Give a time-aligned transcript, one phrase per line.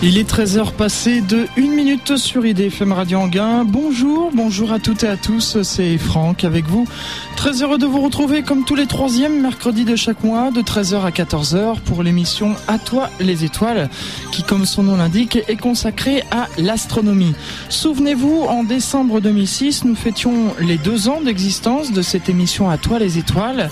[0.00, 3.64] Il est 13h passé de 1 minute sur IDFM Radio Anguin.
[3.64, 6.86] Bonjour, bonjour à toutes et à tous, c'est Franck avec vous.
[7.34, 11.00] Très heureux de vous retrouver comme tous les troisièmes mercredis de chaque mois de 13h
[11.00, 13.90] à 14h pour l'émission À toi les étoiles
[14.30, 17.34] qui comme son nom l'indique est consacrée à l'astronomie.
[17.68, 23.00] Souvenez-vous, en décembre 2006, nous fêtions les deux ans d'existence de cette émission À toi
[23.00, 23.68] les étoiles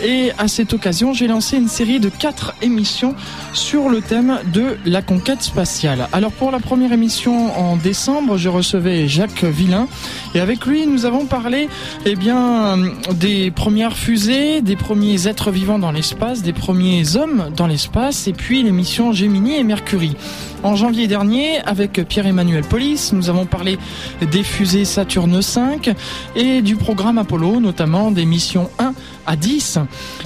[0.00, 3.14] et à cette occasion, j'ai lancé une série de quatre émissions
[3.52, 5.63] sur le thème de la conquête spatiale.
[6.12, 9.88] Alors pour la première émission en décembre, je recevais Jacques Villain
[10.34, 11.68] et avec lui, nous avons parlé
[12.04, 12.76] eh bien
[13.12, 18.32] des premières fusées, des premiers êtres vivants dans l'espace, des premiers hommes dans l'espace et
[18.32, 20.16] puis les missions Gemini et Mercury.
[20.64, 23.78] En janvier dernier, avec Pierre-Emmanuel Polis, nous avons parlé
[24.32, 25.94] des fusées Saturne 5
[26.36, 28.94] et du programme Apollo, notamment des missions 1
[29.26, 29.78] à 10.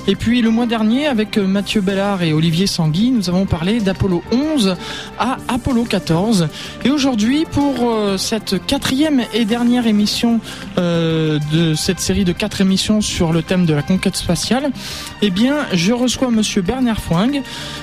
[0.07, 4.23] Et puis le mois dernier, avec Mathieu Bellard et Olivier Sanguy, nous avons parlé d'Apollo
[4.31, 4.77] 11
[5.19, 6.49] à Apollo 14.
[6.85, 9.98] Et aujourd'hui, pour euh, cette quatrième et dernière émission
[10.79, 14.71] euh, de cette série de quatre émissions sur le thème de la conquête spatiale,
[15.23, 17.43] eh bien, je reçois Monsieur Bernard Fouing,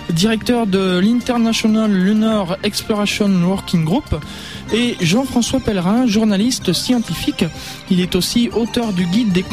[0.10, 4.16] directeur de l'International Lunar Exploration Working Group,
[4.74, 7.46] et Jean-François Pellerin, journaliste scientifique.
[7.90, 9.46] Il est aussi auteur du guide des,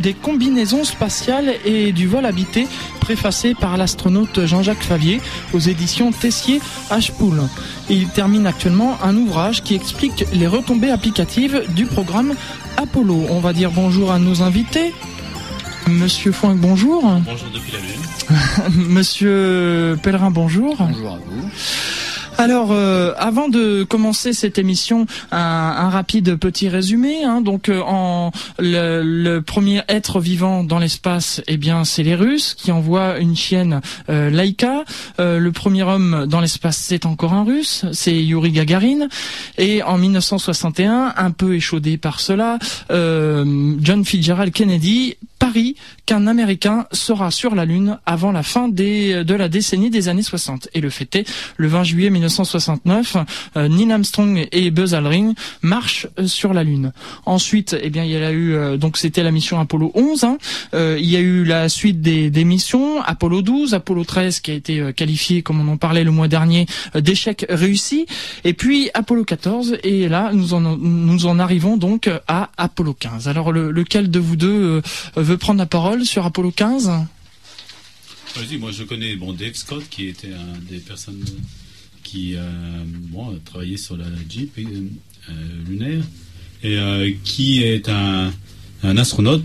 [0.00, 2.66] des combinaisons spatiales et du vol habité,
[3.00, 5.20] préfacé par l'astronaute Jean-Jacques Favier
[5.52, 7.40] aux éditions Tessier H-Pool.
[7.88, 12.34] Et il termine actuellement un ouvrage qui explique les retombées applicatives du programme
[12.76, 13.26] Apollo.
[13.30, 14.92] On va dire bonjour à nos invités.
[15.88, 17.02] Monsieur Foing, bonjour.
[17.02, 18.88] Bonjour depuis la Lune.
[18.88, 20.76] Monsieur Pellerin, bonjour.
[20.78, 21.48] Bonjour à vous.
[22.38, 27.24] Alors, euh, avant de commencer cette émission, un, un rapide petit résumé.
[27.24, 27.40] Hein.
[27.40, 32.72] donc, euh, en le, premier être vivant dans l'espace, eh bien, c'est les Russes qui
[32.72, 34.84] envoient une chienne euh, Laika.
[35.18, 39.08] Euh, le premier homme dans l'espace, c'est encore un Russe, c'est Yuri Gagarin.
[39.56, 42.58] Et en 1961, un peu échaudé par cela,
[42.90, 45.16] John Fitzgerald Kennedy
[46.06, 50.22] qu'un Américain sera sur la Lune avant la fin des, de la décennie des années
[50.22, 50.68] 60.
[50.74, 53.16] Et le fait est, le 20 juillet 1969,
[53.56, 56.92] euh, Neil Armstrong et Buzz Aldrin marchent euh, sur la Lune.
[57.24, 60.24] Ensuite, eh bien, il y a eu euh, donc c'était la mission Apollo 11.
[60.24, 60.38] Hein.
[60.72, 64.54] Il y a eu la suite des, des, missions Apollo 12, Apollo 13 qui a
[64.54, 68.06] été qualifié, comme on en parlait le mois dernier, d'échec réussi.
[68.44, 69.78] Et puis Apollo 14.
[69.82, 73.28] Et là, nous en nous en arrivons donc à Apollo 15.
[73.28, 74.82] Alors le, lequel de vous deux
[75.16, 76.90] veut prendre la parole sur Apollo 15
[78.34, 81.24] Vas-y, moi je connais bon, Dave Scott qui était un des personnes
[82.02, 82.40] qui euh,
[82.84, 84.64] bon, a travaillé sur la Jeep euh,
[85.68, 86.02] lunaire
[86.64, 88.32] et euh, qui est un,
[88.82, 89.44] un, astronaute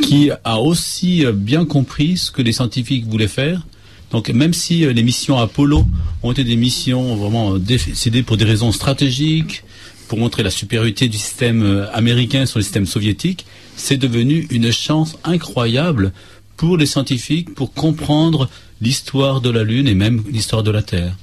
[0.00, 3.66] qui a aussi bien compris ce que les scientifiques voulaient faire.
[4.12, 5.84] Donc même si les missions Apollo
[6.22, 9.64] ont été des missions vraiment décidées pour des raisons stratégiques,
[10.06, 13.44] pour montrer la supériorité du système américain sur le système soviétique,
[13.76, 16.12] c'est devenu une chance incroyable
[16.56, 18.48] pour les scientifiques pour comprendre
[18.80, 21.16] l'histoire de la Lune et même l'histoire de la Terre.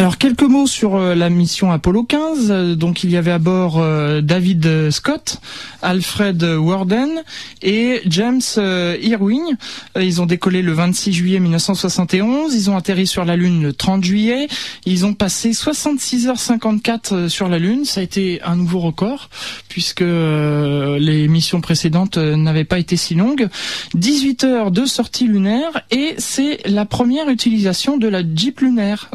[0.00, 2.50] Alors quelques mots sur euh, la mission Apollo 15.
[2.50, 5.42] Euh, donc il y avait à bord euh, David Scott,
[5.82, 7.22] Alfred Warden
[7.60, 9.58] et James Irwin.
[10.00, 12.54] Ils ont décollé le 26 juillet 1971.
[12.54, 14.48] Ils ont atterri sur la Lune le 30 juillet.
[14.86, 17.84] Ils ont passé 66h54 sur la Lune.
[17.84, 19.28] Ça a été un nouveau record
[19.68, 23.48] puisque les missions précédentes n'avaient pas été si longues.
[23.94, 29.10] 18 heures de sortie lunaire et c'est la première utilisation de la Jeep lunaire,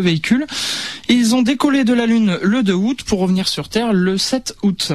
[0.00, 0.46] véhicule.
[1.08, 4.56] ils ont décollé de la Lune le 2 août pour revenir sur Terre le 7
[4.62, 4.92] août.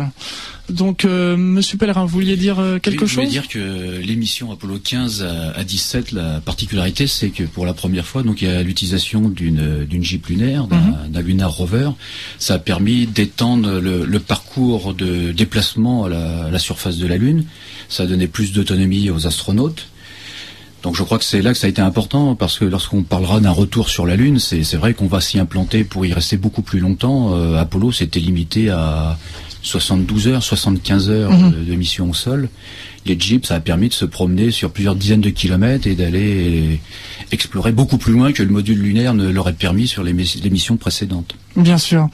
[0.72, 4.00] Donc, euh, Monsieur Pellerin, vous vouliez dire euh, quelque oui, chose Je voulais dire que
[4.00, 8.42] l'émission Apollo 15 à, à, 17, la particularité, c'est que pour la première fois, donc
[8.42, 11.22] il y a l'utilisation d'une d'une Jeep lunaire, d'un mm -hmm.
[11.22, 11.90] Lunar Rover.
[12.40, 17.08] Ça a permis d'étendre le, le, parcours de déplacement à la, à la surface de
[17.08, 17.46] la Lune.
[17.90, 19.91] Ça a donné plus d'autonomie aux astronautes.
[20.84, 23.40] Donc je crois que c'est là que ça a été important parce que lorsqu'on parlera
[23.40, 26.64] d'un retour sur la Lune, c'est vrai qu'on va s'y implanter pour y rester beaucoup
[26.64, 27.36] plus longtemps.
[27.36, 29.18] Euh, Apollo s'était limité à
[29.62, 31.52] 72 heures, 75 heures mmh.
[31.52, 32.50] de, de, mission au sol.
[33.06, 36.80] Les jeeps, ça a permis de se promener sur plusieurs dizaines de kilomètres et d'aller
[37.32, 40.78] explorer beaucoup plus loin que le module lunaire ne l'aurait permis sur les, les, missions
[40.78, 41.36] précédentes.
[41.56, 42.10] Bien sûr.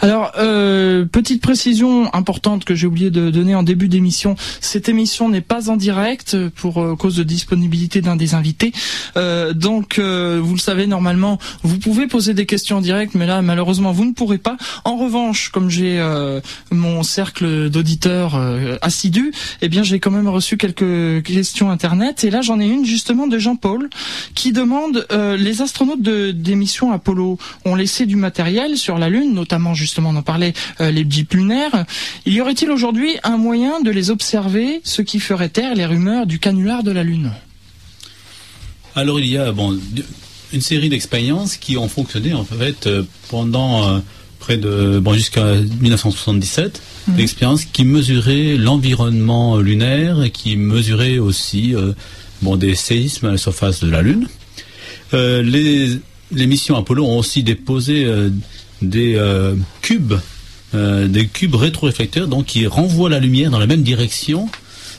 [0.00, 4.36] Alors, euh, petite précision importante que j'ai oublié de donner en début d'émission.
[4.60, 8.72] Cette émission n'est pas en direct pour euh, cause de disponibilité d'un des invités.
[9.16, 13.42] Euh, donc, vous le savez, normalement, vous pouvez poser des questions en direct, mais là,
[13.42, 14.56] malheureusement, vous ne pourrez pas.
[14.84, 16.00] En revanche, comme j'ai
[16.70, 18.40] mon cercle d'auditeurs
[18.82, 19.32] assidus,
[19.62, 23.26] eh bien, j'ai quand même reçu quelques questions internet et là j'en ai une justement
[23.26, 23.88] de Jean-Paul
[24.34, 29.08] qui demande euh, les astronautes de, des missions Apollo ont laissé du matériel sur la
[29.08, 31.84] Lune, notamment justement on en parlait euh, les jeeps lunaires.
[32.26, 36.26] Il y aurait-il aujourd'hui un moyen de les observer, ce qui ferait taire les rumeurs
[36.26, 37.32] du canular de la Lune?
[38.94, 39.78] Alors il y a bon
[40.52, 44.02] une série d'expériences qui ont fonctionné en fait euh, pendant
[44.40, 47.16] près de bon jusqu'à 1977 Mhm.
[47.16, 51.92] l'expérience qui mesurait l'environnement lunaire et qui mesurait aussi euh,
[52.42, 54.26] bon des séismes à la surface de la Lune.
[55.14, 55.98] Euh, les,
[56.32, 58.30] les missions Apollo ont aussi déposé euh,
[58.82, 59.18] des
[59.82, 60.14] cubes,
[60.72, 64.48] des cubes rétroréflecteurs, donc qui renvoient la lumière dans la même direction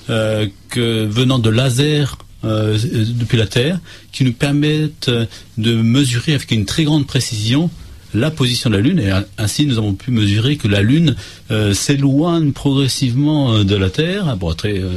[0.07, 2.05] que venant de lasers
[2.43, 2.77] euh,
[3.19, 3.79] depuis la Terre,
[4.11, 5.09] qui nous permettent
[5.57, 7.71] de mesurer avec une très grande précision
[8.13, 11.15] la position de la Lune, et ainsi nous avons pu mesurer que la Lune
[11.49, 14.89] euh, s'éloigne progressivement euh, de la Terre à bon, très, euh,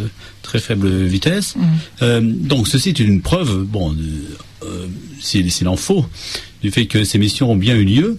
[0.43, 1.55] très faible vitesse.
[2.03, 3.95] Euh, donc ceci est une preuve, bon,
[5.21, 6.07] s'il en faut,
[6.63, 8.19] du fait que ces missions ont bien eu lieu.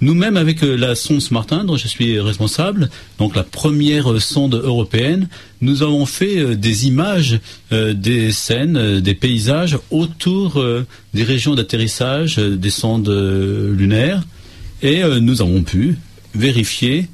[0.00, 4.54] Nous-mêmes, avec euh, la sonde Smartin, dont je suis responsable, donc la première euh, sonde
[4.54, 5.28] européenne,
[5.60, 7.38] nous avons fait euh, des images
[7.70, 10.64] des scènes, des paysages autour
[11.12, 14.22] des régions d'atterrissage des sondes lunaires,
[14.82, 15.96] et nous avons pu
[16.34, 17.08] vérifier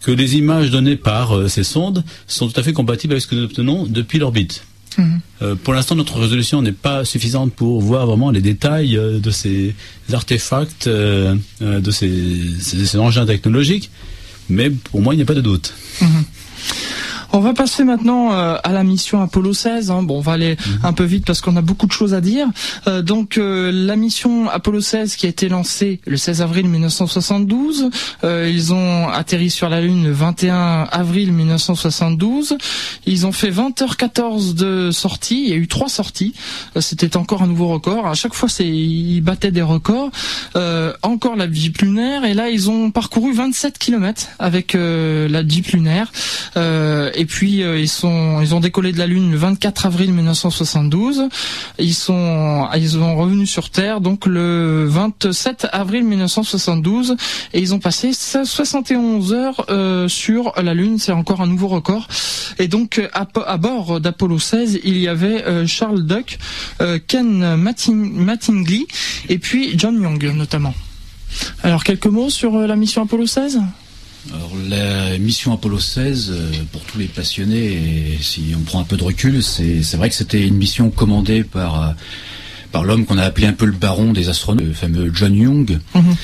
[0.00, 3.34] que les images données par ces sondes sont tout à fait compatibles avec ce que
[3.34, 4.64] nous obtenons depuis l'orbite.
[4.98, 5.20] Mhm.
[5.42, 9.30] Euh, pour l'instant, notre résolution n'est pas suffisante pour voir vraiment les détails euh, de
[9.30, 9.74] ces
[10.12, 12.10] artefacts, euh, euh, de ces,
[12.60, 13.90] ces- ces engins technologiques,
[14.48, 15.74] mais pour moi, il n'y a pas de doute.
[17.36, 19.90] On va passer maintenant euh, à la mission Apollo 16.
[19.90, 20.04] hein.
[20.04, 22.46] Bon, on va aller un peu vite parce qu'on a beaucoup de choses à dire.
[22.86, 27.90] Euh, donc, euh, la mission Apollo 16 qui a été lancée le 16 avril 1972.
[28.22, 32.56] Euh, ils ont atterri sur la Lune le 21 avril 1972.
[33.06, 35.42] Ils ont fait 20h14 de sortie.
[35.42, 36.34] Il y a eu trois sorties.
[36.78, 38.06] C'était encore un nouveau record.
[38.06, 40.12] À chaque fois, c'est ils battaient des records.
[41.02, 42.24] Encore la Jeep lunaire.
[42.24, 46.12] Et là, ils ont parcouru 27 km avec la Jeep lunaire.
[47.24, 51.30] Et puis euh, ils sont, ils ont décollé de la Lune le 24 avril 1972.
[51.78, 57.16] Ils sont, ils revenus sur Terre donc le 27 avril 1972
[57.54, 60.98] et ils ont passé 71 heures euh, sur la Lune.
[60.98, 62.08] C'est encore un nouveau record.
[62.58, 66.38] Et donc à, bord d'Apollo 16, il y avait euh, Charles Duck,
[67.06, 68.86] Ken Matting- Mattingly
[69.30, 70.74] et puis John Young notamment.
[71.62, 73.62] Alors quelques mots sur la mission Apollo 16
[74.32, 78.84] Alors la mission Apollo 16, euh, pour tous les passionnés, et si on prend un
[78.84, 81.92] peu de recul, c'est c'est vrai que c'était une mission commandée par euh,
[82.72, 85.78] par l'homme qu'on a appelé un peu le baron des astronautes, le fameux John Young.
[85.94, 86.16] Mhm.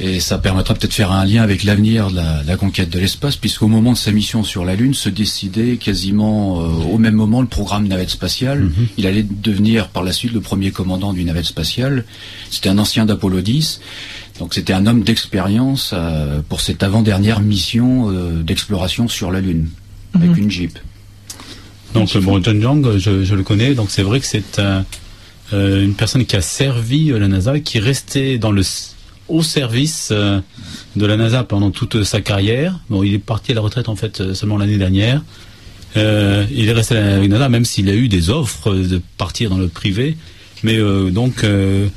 [0.00, 3.00] Et ça permettra peut-être de faire un lien avec l'avenir de la, la conquête de
[3.00, 7.14] l'espace, puisqu'au moment de sa mission sur la Lune, se décidait quasiment euh, au même
[7.14, 8.70] moment le programme navette spatiale.
[8.96, 12.04] Il allait devenir par la suite le premier commandant d'une navette spatiale.
[12.50, 13.80] C'était un ancien d'Apollo 10.
[14.38, 19.68] Donc c'était un homme d'expérience euh, pour cette avant-dernière mission euh, d'exploration sur la Lune,
[20.14, 20.78] avec une Jeep.
[21.94, 24.84] Donc bon, John Young, je, je le connais, donc c'est vrai que c'est un,
[25.52, 28.62] euh, une personne qui a servi la NASA, qui est resté dans le
[29.28, 30.40] au service euh,
[30.96, 32.78] de la NASA pendant toute sa carrière.
[32.88, 35.22] Bon, il est parti à la retraite en fait seulement l'année dernière.
[35.96, 39.50] Euh, il est resté avec la NASA, même s'il a eu des offres de partir
[39.50, 40.16] dans le privé.
[40.62, 41.88] Mais euh, donc euh,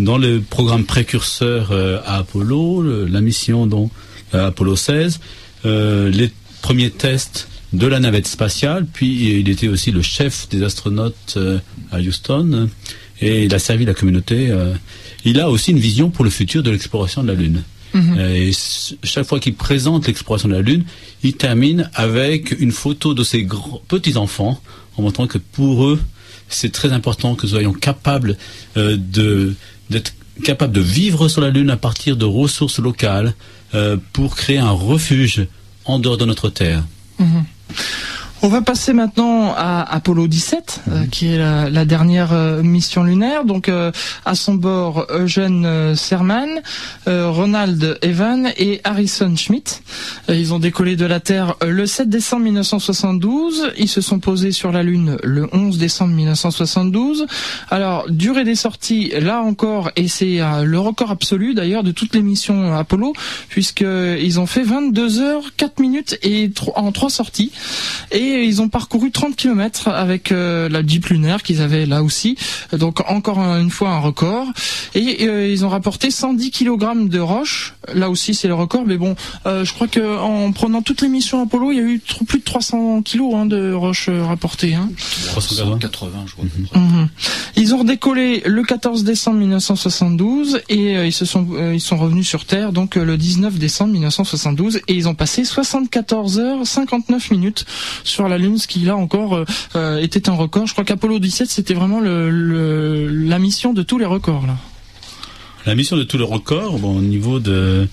[0.00, 3.90] dans le programme précurseur euh, à Apollo, le- la mission donc
[4.34, 5.20] euh, Apollo 16,
[5.66, 6.30] euh, les
[6.62, 11.38] premiers tests de la navette spatiale, puis il était aussi le chef des astronautes
[11.92, 12.68] à Houston,
[13.20, 14.50] et il a servi la communauté.
[15.24, 17.62] il a aussi une vision pour le futur de l'exploration de la Lune.
[17.94, 20.84] Et s- chaque fois qu'il présente l'exploration de la Lune,
[21.22, 23.46] il termine avec une photo de ses
[23.86, 24.60] petits-enfants,
[24.96, 26.00] en montrant que pour eux,
[26.48, 28.36] c'est très important que nous soyons capables
[28.76, 29.54] euh, de
[29.90, 33.34] d'être capables de vivre sur la Lune à partir de ressources locales
[33.74, 35.46] euh, pour créer un refuge
[35.84, 36.82] en dehors de notre Terre.
[38.42, 43.02] On va passer maintenant à Apollo 17, euh, qui est la, la dernière euh, mission
[43.04, 43.44] lunaire.
[43.44, 43.68] Donc
[44.24, 46.48] à son bord, Eugène euh, Cerman,
[47.06, 49.82] euh, Ronald Evan et Harrison Schmitt.
[50.30, 53.72] Euh, ils ont décollé de la Terre euh, le 7 décembre 1972.
[53.76, 57.26] Ils se sont posés sur la Lune le 11 décembre 1972.
[57.70, 62.14] Alors durée des sorties, là encore, et c'est euh, le record absolu d'ailleurs de toutes
[62.14, 63.12] les missions Apollo,
[63.50, 67.52] puisque ils ont fait 22 heures 4 minutes et tro- en trois sorties.
[68.12, 72.36] Et et ils ont parcouru 30 km avec la Jeep lunaire qu'ils avaient là aussi.
[72.72, 74.46] Donc encore une fois un record.
[74.94, 77.74] Et ils ont rapporté 110 kg de roches.
[77.94, 81.42] Là aussi c'est le record, mais bon, je crois que en prenant toutes les missions
[81.42, 84.74] Apollo, il y a eu plus de 300 kg hein, de roches rapportées.
[84.74, 84.90] Hein.
[85.28, 86.44] 380, je crois.
[86.74, 87.08] Mhm.
[87.56, 92.44] Ils ont décollé le 14 décembre 1972 et ils se sont ils sont revenus sur
[92.44, 97.64] Terre donc le 19 décembre 1972 et ils ont passé 74 heures 59 minutes
[98.04, 99.44] sur la Lune, ce qui là encore euh,
[99.76, 100.66] euh, était un record.
[100.66, 104.44] Je crois qu'Apollo 17 c'était vraiment la mission de tous les records.
[105.66, 107.86] La mission de tous les records, bon, au niveau de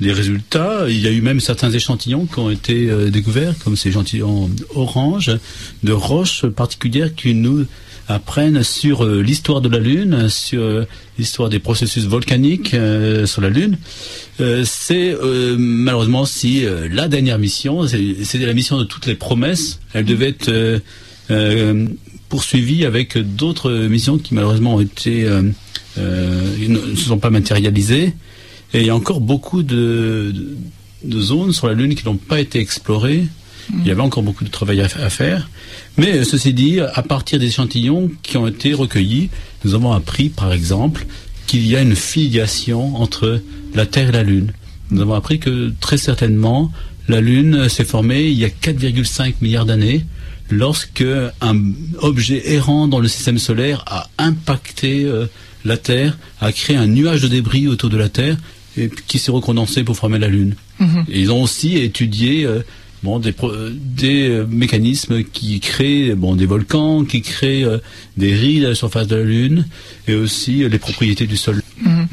[0.00, 3.76] des résultats, il y a eu même certains échantillons qui ont été euh, découverts, comme
[3.76, 5.30] ces échantillons orange,
[5.82, 7.66] de roches particulières qui nous
[8.08, 10.86] apprennent sur l'histoire de la Lune, sur
[11.18, 12.76] l'histoire des processus volcaniques
[13.24, 13.78] sur la Lune.
[14.40, 19.14] Euh, c'est euh, malheureusement si euh, la dernière mission, c'était la mission de toutes les
[19.14, 19.80] promesses.
[19.92, 20.80] Elle devait être
[22.28, 25.52] poursuivie avec d'autres missions qui malheureusement ont ne
[26.96, 28.14] se sont pas matérialisées.
[28.74, 30.34] Et il y a encore beaucoup de,
[31.10, 33.24] zones sur la Lune qui n'ont pas été explorées.
[33.78, 35.48] Il y avait encore beaucoup de travail à, à faire.
[35.96, 39.30] Mais ceci dit, à partir des échantillons qui ont été recueillis,
[39.64, 41.06] nous avons appris, par exemple,
[41.46, 43.40] qu'il y a une filiation entre
[43.74, 44.52] la Terre et la Lune.
[44.90, 46.70] Nous avons appris que très certainement
[47.08, 50.04] la Lune s'est formée il y a 4,5 milliards d'années
[50.50, 51.04] lorsque
[51.40, 51.56] un
[51.98, 55.26] objet errant dans le système solaire a impacté euh,
[55.64, 58.36] la Terre, a créé un nuage de débris autour de la Terre
[58.76, 60.54] et qui s'est recondensé pour former la Lune.
[60.78, 61.04] Mhm.
[61.08, 62.62] ils ont aussi étudié euh,
[63.02, 63.34] bon, des,
[63.74, 67.66] des euh, mécanismes qui créent bon, des volcans, qui créent
[68.16, 69.66] des rides à la surface de la Lune
[70.08, 71.62] et aussi les propriétés du sol.
[71.80, 72.06] Mhm.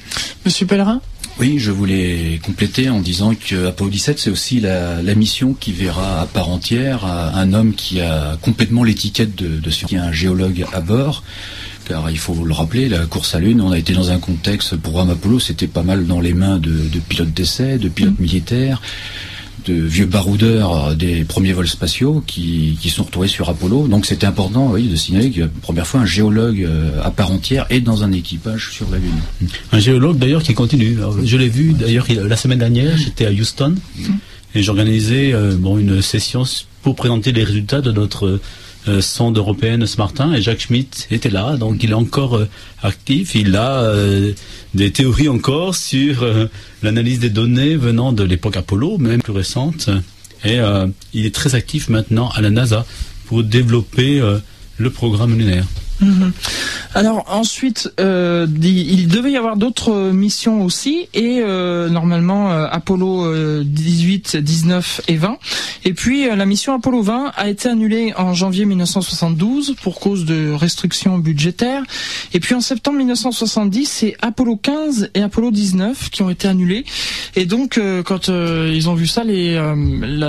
[0.46, 1.02] Monsieur Pellerin
[1.40, 6.20] oui, je voulais compléter en disant que Apollo 17, c'est aussi la, mission qui verra
[6.20, 10.82] à part entière un homme qui a complètement l'étiquette de, de scientifique, un géologue à
[10.82, 11.24] bord.
[11.86, 14.74] Car il faut le rappeler, la course à Lune, on a été dans un contexte,
[14.74, 18.20] le programme Apollo, c'était pas mal dans les mains de, de pilotes d'essai, de pilotes
[18.20, 18.22] mmh.
[18.22, 18.82] militaires,
[19.66, 23.88] de vieux baroudeurs des premiers vols spatiaux qui, qui sont retrouvés sur Apollo.
[23.88, 27.32] Donc c'était important oui, de signaler que la première fois un géologue euh, à part
[27.32, 29.50] entière est dans un équipage sur la Lune.
[29.72, 30.98] Un géologue d'ailleurs qui continue.
[31.24, 33.76] je l'ai vu d'ailleurs la semaine dernière, j'étais à Houston
[34.56, 36.44] et j'organisais euh, bon, une session
[36.82, 38.40] pour présenter les résultats de notre
[38.88, 42.48] euh, sonde européenne ce matin et Jacques Schmitt était là, donc il est encore euh,
[42.82, 43.36] actif.
[43.36, 44.32] Il a euh,
[44.74, 46.26] des théories encore sur
[46.82, 49.90] l'analyse des données venant de l'époque Apollo, même plus récente.
[50.46, 50.60] Et
[51.14, 52.86] il est très actif maintenant à la NASA
[53.26, 54.22] pour développer
[54.78, 55.66] le programme lunaire.
[56.02, 56.32] Mhm.
[56.96, 63.64] Alors ensuite, euh, il devait y avoir d'autres missions aussi, et euh, normalement euh, Apollo
[63.64, 65.38] 18, 19 et 20.
[65.86, 70.52] Et puis la mission Apollo 20 a été annulée en janvier 1972 pour cause de
[70.52, 71.84] restrictions budgétaires.
[72.34, 76.86] Et puis en septembre 1970, c'est Apollo 15 et Apollo 19 qui ont été annulés.
[77.36, 79.76] Et donc quand ils ont vu ça, la,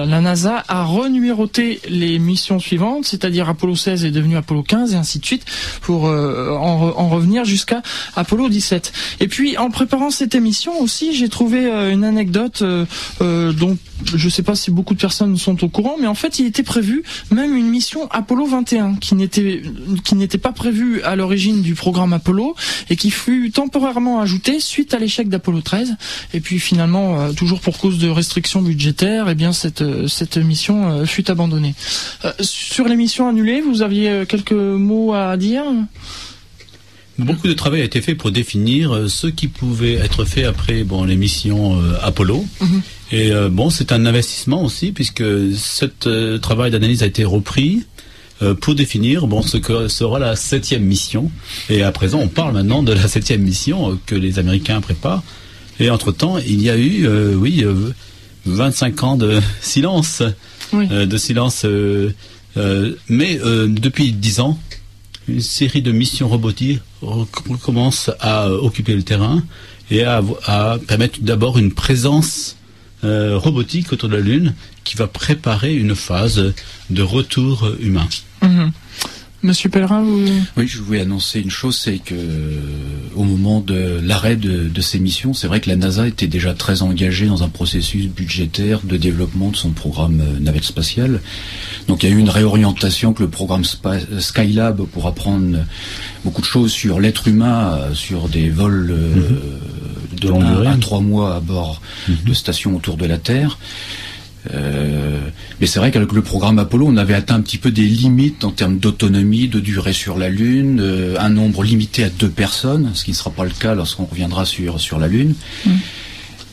[0.07, 4.97] la, NASA a renuméroté les missions suivantes, c'est-à-dire Apollo 16 est devenu Apollo 15 et
[4.97, 5.45] ainsi de suite
[5.83, 7.83] pour euh, en, revenir jusqu'à
[8.15, 8.93] Apollo 17.
[9.21, 13.77] Et puis en préparant cette émission aussi, j'ai trouvé euh, une anecdote euh, dont
[14.15, 16.47] je ne sais pas si beaucoup de personnes sont au courant, mais en fait, il
[16.47, 19.63] était prévu même une mission Apollo 21 qui n'était
[20.05, 22.55] qui n'était pas prévue à l'origine du programme Apollo
[22.89, 25.97] et qui fut temporairement ajoutée suite à l'échec d'Apollo 13.
[26.33, 31.05] Et puis finalement, toujours pour cause de restrictions budgétaires, et eh bien cette cette mission
[31.05, 31.75] fut abandonnée.
[32.41, 35.50] sur les missions annulées, vous aviez quelques mots à dire
[37.21, 40.85] Beaucoup de travail a été fait pour définir euh, ce qui pouvait être fait après
[40.85, 42.47] bon, les missions euh, Apollo.
[42.61, 42.83] Mhm.
[43.13, 47.85] Et euh, bon, c'est un investissement aussi, puisque ce travail d'analyse a été repris
[48.63, 51.31] pour définir bon, ce que sera la septième mission.
[51.69, 55.23] Et à présent, on parle maintenant de la septième mission que les Américains préparent.
[55.79, 57.63] Et entre-temps, il y a eu, oui,
[58.47, 60.23] 25 ans de silence.
[60.73, 61.67] de silence.
[63.11, 64.59] mais depuis 10 ans,
[65.31, 66.81] une série de missions robotiques
[67.63, 69.43] commence à occuper le terrain
[69.91, 70.23] et à,
[70.87, 72.57] permettre d'abord une présence
[73.03, 76.53] euh, robotique autour de la Lune qui va préparer une phase
[76.91, 78.09] de retour humain.
[78.43, 78.73] Mhm.
[79.43, 80.27] Monsieur Pellerin, vous...
[80.59, 82.15] Oui, je voulais annoncer une chose, c'est que
[83.17, 86.83] au moment de l'arrêt de, ces missions, c'est vrai que la NASA était déjà très
[86.83, 91.21] engagée dans un processus budgétaire de développement de son programme euh, navette spatiale.
[91.87, 95.59] Donc il y a eu une réorientation que le programme Skylab pour apprendre
[96.25, 99.31] beaucoup de choses sur l'être humain, euh, sur des vols euh,
[100.13, 100.19] mhm.
[100.19, 102.17] de 1 à 3 mois à bord mhm.
[102.27, 103.59] de stations autour de la Terre.
[104.55, 105.19] Euh,
[105.61, 108.45] mais c'est vrai qu'avec le programme Apollo, on avait atteint un petit peu des limites
[108.45, 112.91] en termes d'autonomie, de durée sur la Lune, euh, un nombre limité à deux personnes,
[112.95, 115.35] ce qui ne sera pas le cas lorsqu'on reviendra sur, sur la Lune.
[115.67, 115.71] Mm.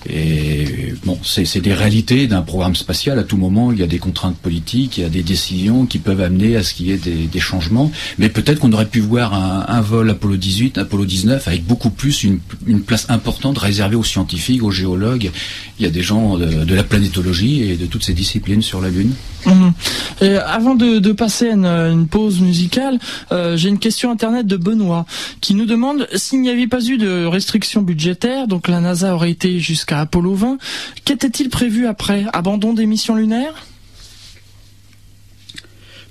[0.09, 3.19] Et bon, c'est des réalités d'un programme spatial.
[3.19, 5.99] À tout moment, il y a des contraintes politiques, il y a des décisions qui
[5.99, 7.91] peuvent amener à ce qu'il y ait des, changements.
[8.17, 12.23] Mais peut-être qu'on aurait pu voir un, vol Apollo 18, Apollo 19, avec beaucoup plus
[12.23, 12.39] une,
[12.85, 15.31] place importante réservée aux scientifiques, aux géologues.
[15.79, 18.89] Il y a des gens de, la planétologie et de toutes ces disciplines sur la
[18.89, 19.11] Lune.
[19.47, 20.25] Mmh.
[20.45, 22.99] avant de, passer à une, pause musicale,
[23.31, 25.05] euh, j'ai une question internet de Benoît
[25.41, 29.31] qui nous demande s'il n'y avait pas eu de restrictions budgétaires, donc la NASA aurait
[29.31, 30.57] été jusqu'à Apollo 20.
[31.05, 32.25] Qu'était-il prévu après?
[32.33, 33.53] Abandon des missions lunaires?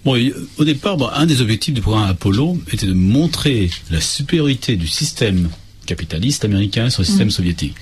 [0.05, 0.17] Bon,
[0.59, 5.49] au départ, un des objectifs du programme Apollo était de montrer la supériorité du système
[5.85, 7.33] capitaliste américain sur le système mm.
[7.33, 7.75] soviétique.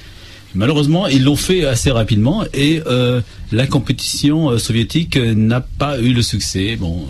[0.55, 3.21] Malheureusement, ils l'ont fait assez rapidement et euh,
[3.51, 6.77] la compétition euh, soviétique n'a pas eu le succès.
[6.77, 7.07] Bon,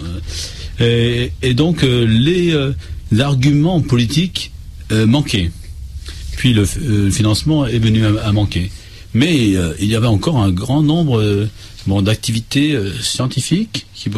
[0.81, 2.55] euh, et, donc les
[3.19, 4.53] arguments politiques
[4.91, 5.51] manquaient.
[6.37, 6.65] Puis le,
[7.11, 8.71] financement est venu à manquer.
[9.15, 11.49] Mais euh, il y avait encore un grand nombre euh,
[12.03, 14.11] d'activités euh, scientifiques qui,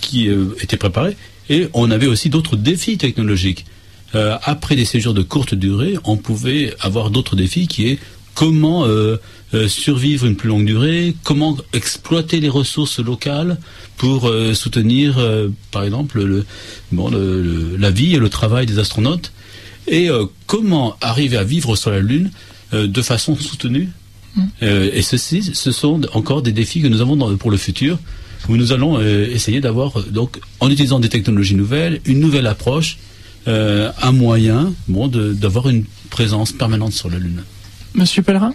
[0.00, 0.28] qui
[0.60, 1.16] étaient préparées
[1.48, 3.64] et on avait aussi d'autres défis technologiques.
[4.14, 7.98] après des séjours de courte durée, on pouvait avoir d'autres défis qui est
[8.34, 8.86] comment
[9.68, 13.58] survivre une plus longue durée, comment exploiter les ressources locales
[13.98, 15.20] pour soutenir,
[15.70, 16.46] par exemple, le,
[16.90, 19.32] bon, la vie et le travail des astronautes,
[19.86, 20.08] et
[20.46, 22.30] comment arriver à vivre sur la Lune
[22.72, 23.90] de façon soutenue
[24.62, 27.98] euh, et ceci, ce sont encore des défis que nous avons pour le futur,
[28.48, 32.46] où nous allons euh, essayer d'avoir, euh, donc, en utilisant des technologies nouvelles, une nouvelle
[32.46, 32.98] approche,
[33.44, 37.42] un moyen, bon, d'avoir une présence permanente sur la Lune.
[37.94, 38.54] Monsieur Pellerin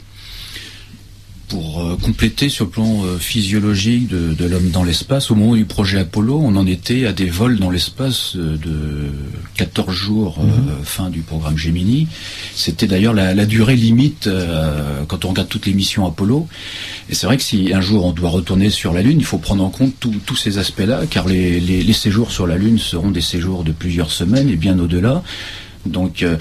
[1.47, 5.65] pour euh, compléter sur le plan euh, physiologique de, l'homme dans l'espace, au moment du
[5.65, 9.11] projet Apollo, on en était à des vols dans l'espace euh, de
[9.55, 10.83] 14 jours, mhm.
[10.83, 12.07] fin du programme Gemini.
[12.53, 14.29] C'était d'ailleurs la, durée limite
[15.07, 16.47] quand on regarde toutes les missions Apollo.
[17.09, 19.37] Et c'est vrai que si un jour on doit retourner sur la Lune, il faut
[19.37, 23.21] prendre en compte tous ces aspects-là, car les, les séjours sur la Lune seront des
[23.21, 25.23] séjours de plusieurs semaines et bien au-delà.
[25.85, 26.37] Donc euh,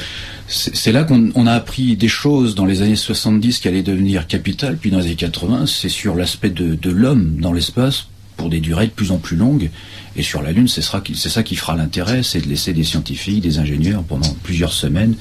[0.49, 4.77] c'est là qu'on a appris des choses dans les années 70 qui allaient devenir capitales,
[4.77, 8.87] puis dans les années 80, c'est sur l'aspect de, l'homme dans l'espace pour des durées
[8.87, 9.71] de plus en plus longues.
[10.15, 13.59] Et sur la Lune, c'est ça qui fera l'intérêt, c'est de laisser des scientifiques, des
[13.59, 15.15] ingénieurs pendant plusieurs semaines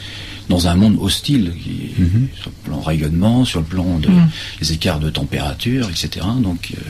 [0.49, 1.51] dans un monde hostile,
[1.97, 2.27] mhm.
[2.39, 4.29] sur le plan rayonnement, sur le plan des mhm.
[4.73, 6.25] écarts de température, etc.
[6.41, 6.81] Donc euh,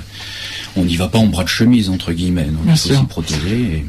[0.76, 2.46] on n'y va pas en bras de chemise, entre guillemets.
[2.46, 3.86] Donc il faut s'y protéger.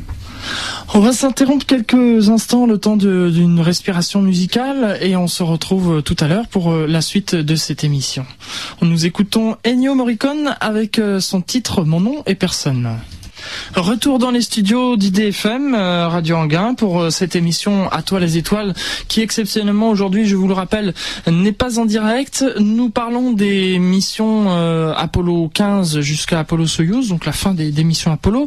[0.95, 6.17] On va s'interrompre quelques instants le temps d'une respiration musicale et on se retrouve tout
[6.21, 8.25] à l'heure pour euh, la suite de cette émission.
[8.83, 12.99] Nous écoutons Ennio Morricone avec euh, son titre Mon nom est personne.
[13.75, 18.39] Retour dans les studios d'IDFM, euh, Radio Anguin, pour euh, cette émission À toi les
[18.39, 18.75] étoiles,
[19.09, 20.95] qui exceptionnellement aujourd'hui, je vous le rappelle,
[21.27, 22.45] n'est pas en direct.
[22.59, 28.13] Nous parlons des missions euh, Apollo 15 jusqu'à Apollo Soyuz, donc la fin des, missions
[28.13, 28.47] Apollo.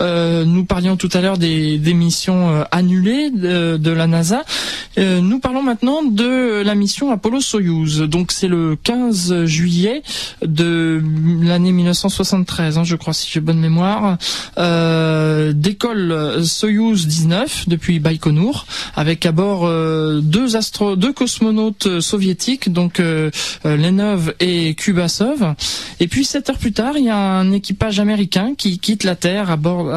[0.00, 4.44] nous parlions tout à l'heure des, missions annulées de, la NASA.
[4.96, 8.00] nous parlons maintenant de la mission Apollo Soyuz.
[8.02, 10.02] Donc c'est le 15 juillet
[10.42, 11.02] de
[11.42, 14.18] l'année 1973, hein, je crois si j'ai bonne mémoire
[14.58, 22.72] euh, d'école Soyuz 19 depuis Baïkonour, avec à bord euh, deux astro, deux cosmonautes soviétiques,
[22.72, 23.30] donc euh,
[23.66, 25.54] euh, Lenov et Kubasov.
[26.00, 29.16] Et puis sept heures plus tard, il y a un équipage américain qui quitte la
[29.16, 29.92] Terre à bord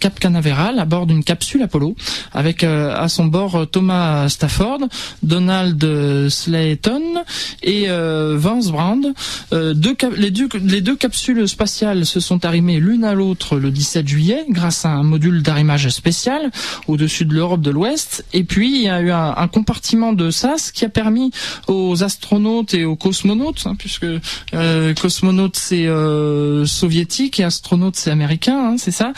[0.00, 1.94] Cap Canaveral, à bord d'une capsule Apollo,
[2.32, 4.80] avec à son bord Thomas Stafford,
[5.22, 7.22] Donald Slayton
[7.62, 9.14] et Vance Brand.
[9.52, 14.08] Deux, les, deux, les deux capsules spatiales se sont arrimées l'une à l'autre le 17
[14.08, 16.50] juillet grâce à un module d'arrimage spécial
[16.88, 18.24] au-dessus de l'Europe de l'Ouest.
[18.32, 21.30] Et puis il y a eu un, compartiment de SAS qui a permis
[21.68, 24.06] aux astronautes et aux cosmonautes, hein, puisque
[24.54, 29.12] euh, cosmonaute c'est euh, soviétique et astronaute c'est américain, hein, c'est ça.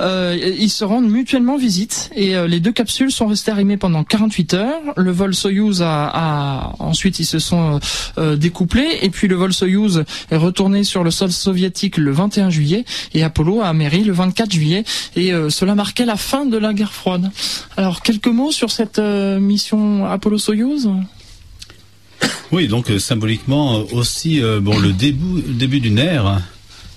[0.00, 4.04] Euh, ils se rendent mutuellement visite et euh, les deux capsules sont restées arrimées pendant
[4.04, 4.82] 48 heures.
[4.96, 7.80] Le vol Soyuz a, ensuite ils se sont
[8.36, 12.84] découplés et puis le vol Soyuz est retourné sur le sol soviétique le 21 juillet
[13.14, 14.84] et Apollo a le 24 juillet
[15.16, 17.30] et euh, cela marquait la fin de la guerre froide.
[17.76, 20.88] Alors quelques mots sur cette euh, mission Apollo-Soyuz
[22.52, 26.40] Oui, donc euh, symboliquement aussi bon le début début d'une ère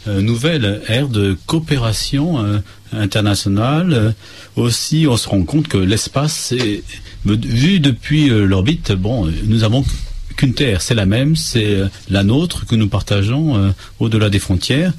[0.07, 2.61] nouvelle ère de coopération
[2.93, 4.15] internationale.
[4.55, 6.53] aussi, on se rend compte que l'espace,
[7.25, 9.83] vu depuis l'orbite, bon, nous avons
[10.37, 14.93] qu'une terre, c'est la même, c'est la nôtre que nous partageons au-delà des frontières.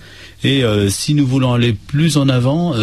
[0.44, 2.74] Et si nous voulons aller plus en avant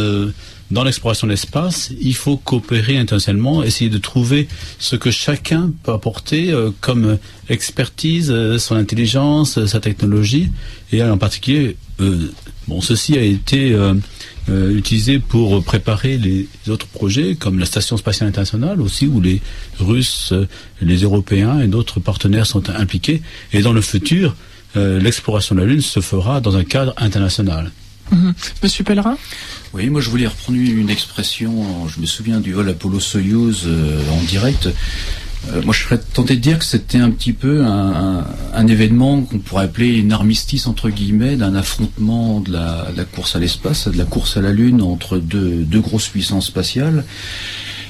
[0.71, 5.93] dans l'exploration de l'espace, il faut coopérer intentionnellement, essayer de trouver ce que chacun peut
[5.93, 10.49] apporter comme expertise, son intelligence, sa technologie,
[10.91, 11.77] et en particulier,
[12.67, 13.73] bon, ceci a été
[14.47, 19.41] euh, utilisé pour préparer les autres projets, comme la Station spatiale internationale aussi, où les
[19.79, 20.45] Russes, euh,
[20.81, 23.23] les Européens et d'autres partenaires sont impliqués.
[23.53, 24.35] Et dans le futur,
[24.75, 27.71] euh, l'exploration de la Lune se fera dans un cadre international.
[28.11, 28.33] Mhm.
[28.61, 29.17] Monsieur Pellerin
[29.73, 34.23] Oui, moi je voulais reprendre une expression, je me souviens du vol Apollo Soyuz en
[34.23, 34.69] direct.
[35.51, 39.37] Euh, moi, je serais tenté de dire que c'était un petit peu un, événement qu'on
[39.37, 44.05] pourrait appeler une armistice entre guillemets d'un affrontement de la, course à l'espace, de la
[44.05, 47.03] course à la Lune entre deux grosses puissances spatiales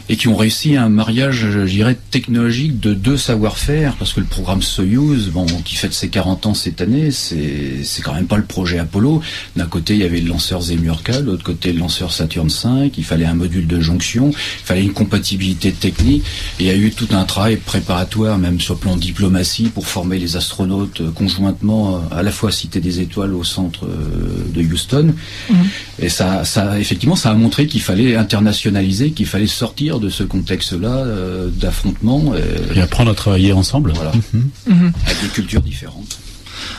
[0.10, 4.26] et qui ont réussi un mariage, je dirais, technologique de deux savoir-faire, parce que le
[4.26, 8.38] programme Soyuz, bon, qui fête ses 40 ans cette année, c'est, c'est quand même pas
[8.38, 9.22] le projet Apollo.
[9.56, 12.92] D'un côté, il y avait le lanceur Zemurka, de l'autre côté, le lanceur Saturn V,
[12.98, 16.24] il fallait un module de jonction, il fallait une compatibilité technique,
[16.60, 19.88] et il y a eu tout un travail préparatoire, même sur le plan diplomatie, pour
[19.88, 25.14] former les astronautes conjointement, à la fois Cité des Étoiles au centre euh, de Houston.
[25.50, 25.54] Mmh.
[26.00, 30.24] Et ça, ça, effectivement, ça a montré qu'il fallait internationaliser, qu'il fallait sortir de ce
[30.24, 32.34] contexte-là euh, d'affrontement.
[32.34, 33.92] Euh, et apprendre à travailler ensemble.
[33.94, 34.12] Voilà.
[34.34, 34.50] Mhm.
[34.68, 34.94] Mhm.
[35.06, 36.20] Avec des cultures différentes.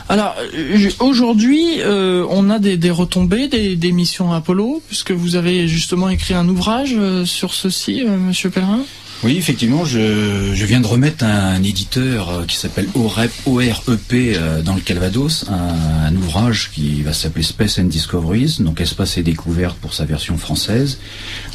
[0.09, 6.35] Alors euh, aujourd'hui, on a des, retombées des, missions Apollo, puisque vous avez justement écrit
[6.35, 8.81] un ouvrage sur ceci, Monsieur Perrin.
[9.25, 14.75] Oui, effectivement, je, viens de remettre un, éditeur euh, qui s'appelle OREP, OREP euh, dans
[14.75, 19.95] le Calvados, un, ouvrage qui va s'appeler Space and Discoveries, donc Espace et découverte pour
[19.95, 20.99] sa version française,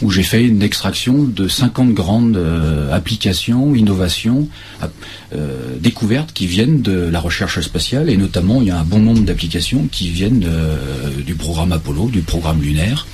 [0.02, 4.47] où j'ai fait une extraction de 50 grandes euh, applications, innovations,
[5.80, 9.21] découvertes qui viennent de la recherche spatiale, et notamment il y a un bon nombre
[9.21, 10.45] d'applications qui viennent
[11.26, 13.08] du programme Apollo, du programme lunaire.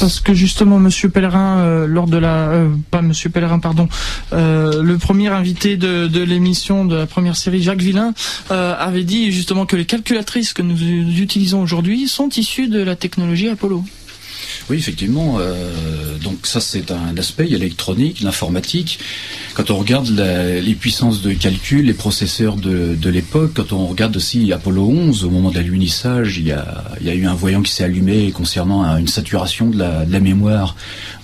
[0.00, 3.88] Parce que justement, Monsieur Pellerin, euh, lors de la, euh, pas Monsieur Pellerin, pardon,
[4.32, 8.14] euh, le premier invité de, de l'émission de la première série, Jacques Villain,
[8.50, 10.76] avait dit justement que les calculatrices que nous
[11.20, 13.84] utilisons aujourd'hui sont issues de la technologie Apollo.
[14.70, 15.36] Oui, effectivement.
[15.38, 17.50] Euh, donc ça, c'est un aspect.
[17.50, 18.98] électronique, l'informatique.
[19.54, 24.52] Quand on regarde les puissances de calcul, les processeurs de, l'époque, quand on regarde aussi
[24.52, 27.62] Apollo 11, au moment de l'alunissage, il y a, il y a eu un voyant
[27.62, 30.74] qui s'est allumé concernant une saturation de la, la mémoire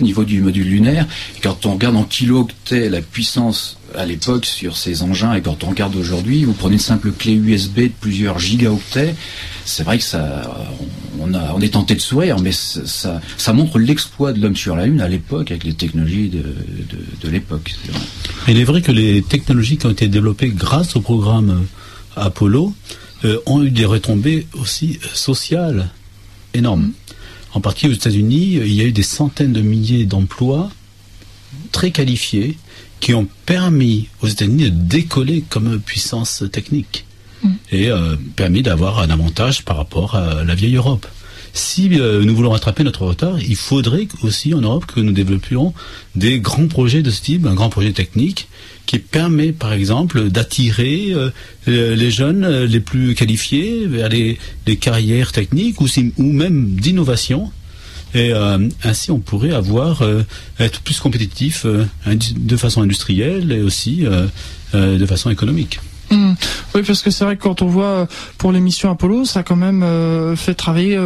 [0.00, 1.06] au niveau du module lunaire.
[1.42, 5.70] Quand on regarde en kilooctets la puissance à l'époque sur ces engins et quand on
[5.70, 9.14] regarde aujourd'hui, vous prenez une simple clé USB de plusieurs gigaoctets,
[9.64, 10.66] c'est vrai que ça,
[11.20, 14.76] on, a, on est tenté de sourire, mais ça, ça montre l'exploit de l'homme sur
[14.76, 16.42] la Lune à l'époque avec les technologies de,
[17.20, 17.74] de, l'époque.
[18.48, 21.66] Il est vrai que les technologies qui ont été développées grâce au programme
[22.16, 22.74] Apollo
[23.24, 25.90] euh, ont eu des retombées aussi sociales
[26.54, 26.86] énormes.
[26.86, 26.92] Mm.
[27.52, 30.70] En particulier aux États-Unis, il y a eu des centaines de milliers d'emplois
[31.72, 32.56] très qualifiés
[33.00, 37.06] qui ont permis aux États-Unis de décoller comme puissance technique
[37.42, 37.48] mm.
[37.72, 41.06] et euh, permis d'avoir un avantage par rapport à la vieille Europe.
[41.52, 45.74] Si euh, nous voulons rattraper notre retard, il faudrait aussi en Europe que nous développions
[46.14, 48.48] des grands projets de ce type, un grand projet technique
[48.86, 51.30] qui permet par exemple d'attirer euh,
[51.66, 54.38] les jeunes les plus qualifiés vers les,
[54.80, 55.86] carrières techniques ou,
[56.18, 57.50] ou même d'innovation
[58.14, 60.24] et euh, ainsi, on pourrait avoir euh,
[60.58, 64.04] être plus compétitif euh, de façon industrielle et aussi
[64.72, 65.80] de façon économique.
[66.10, 66.32] Mmh.
[66.74, 69.56] Oui, parce que c'est vrai que quand on voit pour l'émission Apollo, ça a quand
[69.56, 70.98] même fait travailler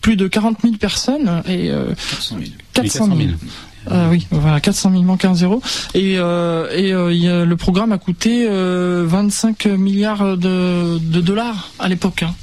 [0.00, 1.70] plus de 40 000 personnes et
[2.10, 2.50] 400 000.
[2.72, 3.28] 400 000.
[3.90, 5.62] Euh, oui, voilà, 400 000 manque 1 zéro.
[5.94, 12.22] Et, euh, et euh, le programme a coûté 25 milliards de, dollars à l'époque.
[12.22, 12.34] Hein.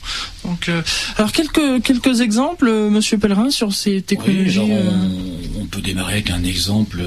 [0.45, 0.69] Donc,
[1.17, 4.59] alors quelques quelques exemples, Monsieur Pellerin, sur ces technologies.
[5.59, 7.01] on, peut démarrer avec un exemple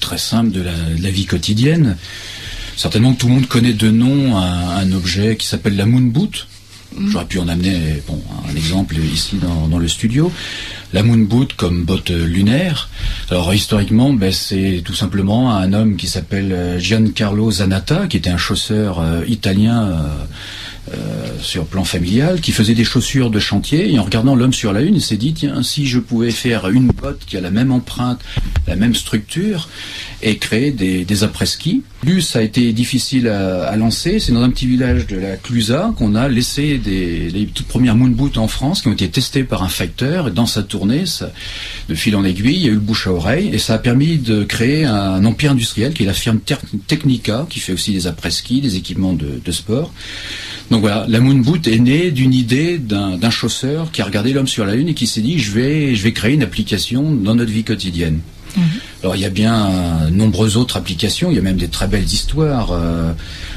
[0.00, 1.96] très simple de la, vie quotidienne.
[2.76, 6.46] Certainement que tout le monde connaît de nom un, objet qui s'appelle la Moon Boot.
[7.08, 10.30] J'aurais pu en amener bon, un exemple ici dans, le studio
[10.92, 12.88] la Moon Boot comme botte lunaire.
[13.30, 18.30] Alors historiquement, ben, c'est tout simplement un homme qui s'appelle euh, Giancarlo Zanata, qui était
[18.30, 20.08] un chausseur euh, italien euh,
[21.40, 24.72] sur le plan familial, qui faisait des chaussures de chantier, et en regardant l'homme sur
[24.72, 27.50] la lune, il s'est dit, tiens, si je pouvais faire une botte qui a la
[27.50, 28.20] même empreinte,
[28.66, 29.68] la même structure,
[30.22, 31.82] et créer des, des après-ski.
[32.20, 34.18] Ça a été difficile à, lancer.
[34.18, 37.96] C'est dans un petit village de la Clusa qu'on a laissé des, les toutes premières
[37.96, 41.06] moon boots en France, qui ont été testées par un facteur, et dans sa tournée,
[41.06, 41.32] ça,
[41.88, 43.78] de fil en aiguille, il y a eu le bouche à oreille, et ça a
[43.78, 46.40] permis de créer un empire industriel qui est la firme
[46.86, 49.92] Technica, qui fait aussi des après-ski, des équipements de, de sport.
[50.70, 54.48] Donc voilà, la Moon Boot est née d'une idée d'un chausseur qui a regardé l'homme
[54.48, 57.34] sur la Lune et qui s'est dit je vais, je vais créer une application dans
[57.34, 58.20] notre vie quotidienne.
[58.56, 58.64] Mhm.
[59.02, 61.86] Alors il y a bien euh, nombreuses autres applications, il y a même des très
[61.86, 62.70] belles histoires.
[62.72, 63.12] Euh,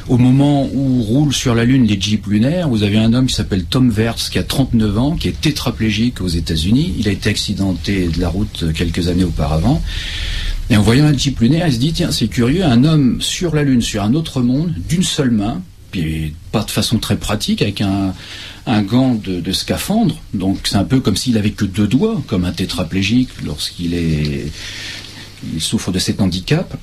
[0.10, 3.36] au moment où roulent sur la Lune les jeeps lunaires, vous avez un homme qui
[3.36, 6.96] s'appelle Tom Wertz qui a 39 ans, qui est tétraplégique aux États-Unis.
[7.00, 9.82] Il a été accidenté de la route quelques années auparavant.
[10.70, 13.56] Et en voyant un jeep lunaire, il se dit tiens c'est curieux, un homme sur
[13.56, 15.62] la Lune, sur un autre monde, d'une seule main,
[16.02, 18.14] puis pas de façon très pratique, avec un,
[18.84, 20.22] gant de, scaphandre.
[20.34, 24.52] Donc c'est un peu comme s'il avait que deux doigts, comme un tétraplégique lorsqu'il est,
[25.54, 26.78] il souffre de cet handicap.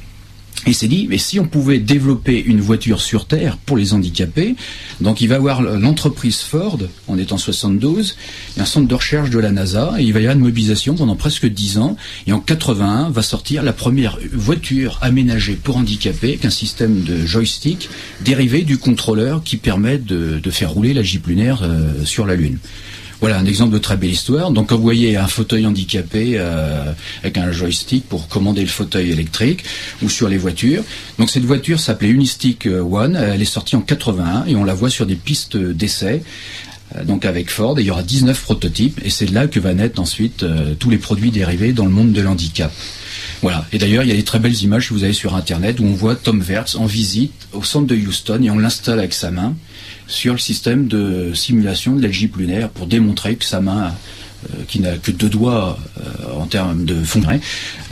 [0.66, 4.54] Et s'est dit, mais si on pouvait développer une voiture sur Terre pour les handicapés,
[5.02, 8.16] donc il va avoir l'entreprise Ford, on est en 72,
[8.56, 11.16] un centre de recherche de la NASA, et il va y avoir une mobilisation pendant
[11.16, 16.44] presque 10 ans, et en 81 va sortir la première voiture aménagée pour handicapés, avec
[16.46, 17.90] un système de joystick
[18.24, 22.58] dérivé du contrôleur qui permet de, faire rouler la Jeep lunaire euh, sur la Lune.
[23.24, 24.50] Voilà un exemple de très belle histoire.
[24.50, 29.12] Donc quand vous voyez un fauteuil handicapé euh, avec un joystick pour commander le fauteuil
[29.12, 29.64] électrique
[30.02, 30.82] ou sur les voitures.
[31.18, 33.16] Donc cette voiture s'appelait Unistick euh, One.
[33.16, 36.22] Elle est sortie en 81 et on la voit sur des pistes d'essai
[36.96, 40.02] euh, donc avec Ford, il y aura 19 prototypes, et c'est là que va naître
[40.02, 40.44] ensuite
[40.78, 42.70] tous les produits dérivés dans le monde de l'handicap.
[43.40, 43.64] Voilà.
[43.72, 45.84] Et d'ailleurs, il y a des très belles images que vous avez sur Internet où
[45.84, 49.30] on voit Tom Wertz en visite au centre de Houston et on l'installe avec sa
[49.30, 49.54] main
[50.06, 53.94] sur le système de simulation de la Jeep lunaire pour démontrer que sa main
[54.52, 57.22] euh, qui n'a que deux doigts euh, en termes de fond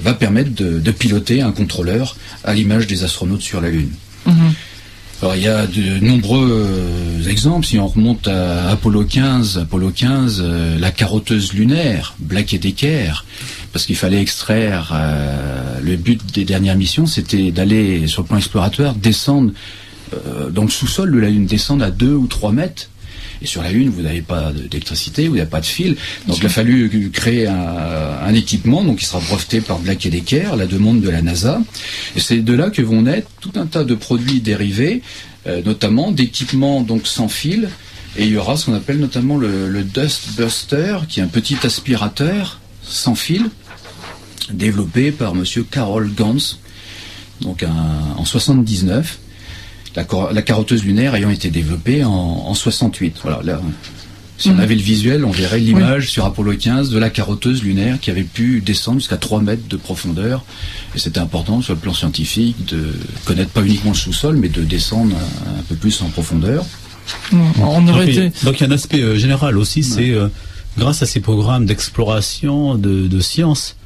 [0.03, 3.91] va permettre de, piloter un contrôleur à l'image des astronautes sur la Lune.
[4.27, 4.35] Mhm.
[5.23, 7.65] Alors il y a de nombreux euh, exemples.
[7.65, 10.45] Si on remonte à Apollo 15, Apollo 15,
[10.79, 13.25] la carotteuse lunaire, Black et Decker,
[13.73, 14.93] parce qu'il fallait extraire.
[15.83, 19.53] le but des dernières missions, c'était d'aller sur le plan exploratoire, descendre
[20.13, 22.89] euh, dans le sous-sol de la Lune, descendre à 2 ou 3 mètres.
[23.41, 25.97] Et sur la Lune, vous n'avez pas d'électricité, vous n'avez pas de fil.
[26.29, 30.67] Donc il a fallu créer un, équipement donc qui sera breveté par Black Decker, la
[30.67, 31.61] demande de la NASA.
[32.15, 35.03] Et c'est de là que vont naître tout un tas de produits dérivés,
[35.47, 37.69] euh, notamment d'équipements sans fil.
[38.17, 41.57] Et il y aura ce qu'on appelle notamment le, Dust Buster, qui est un petit
[41.65, 43.47] aspirateur sans fil,
[44.53, 46.59] développé par Monsieur Carol Gans,
[47.41, 47.65] donc
[48.17, 49.19] en 79
[49.95, 53.19] la, carotteuse lunaire ayant été développée en, 68.
[53.23, 53.61] Voilà, là,
[54.39, 54.61] si on mhm.
[54.61, 58.25] avait le visuel, on verrait l'image sur Apollo 15 de la carotteuse lunaire qui avait
[58.25, 60.45] pu descendre jusqu'à 3 mètres de profondeur.
[60.95, 62.93] Et c'était important sur le plan scientifique de
[63.25, 65.15] connaître pas uniquement le sous-sol, mais de descendre
[65.47, 66.65] un, peu plus en profondeur.
[67.33, 70.29] On aurait donc, donc, il y a un aspect euh, général aussi, c'est euh,
[70.79, 73.77] grâce à ces programmes d'exploration de, de sciences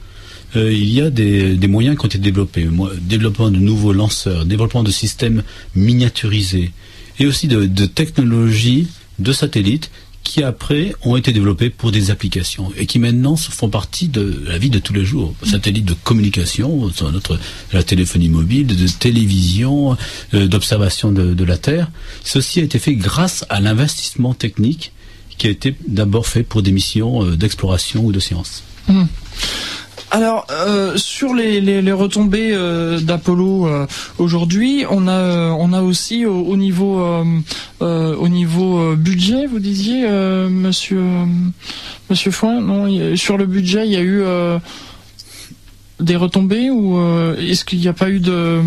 [0.56, 2.66] euh, il y a des, moyens qui ont été développés.
[3.00, 5.42] Développement de nouveaux lanceurs, développement de systèmes
[5.74, 6.72] miniaturisés
[7.18, 8.88] et aussi de, technologies
[9.18, 9.90] de satellites
[10.22, 14.58] qui après ont été développés pour des applications et qui maintenant font partie de la
[14.58, 15.34] vie de tous les jours.
[15.44, 17.38] Satellites de communication, notre,
[17.72, 19.96] la téléphonie mobile, de télévision,
[20.34, 21.88] euh, d'observation de, la Terre.
[22.24, 24.92] Ceci a été fait grâce à l'investissement technique
[25.38, 28.64] qui a été d'abord fait pour des missions euh, d'exploration ou de science.
[28.88, 29.04] Mmh.
[30.16, 37.04] Alors euh, sur les, retombées euh, d'Apollo euh, aujourd'hui, on a aussi au, niveau
[37.80, 41.04] au niveau budget, vous disiez, Monsieur
[42.08, 44.22] Monsieur Foin, non Sur le budget, il y a eu
[46.00, 46.98] des retombées ou
[47.38, 48.62] est-ce qu'il n'y a pas eu de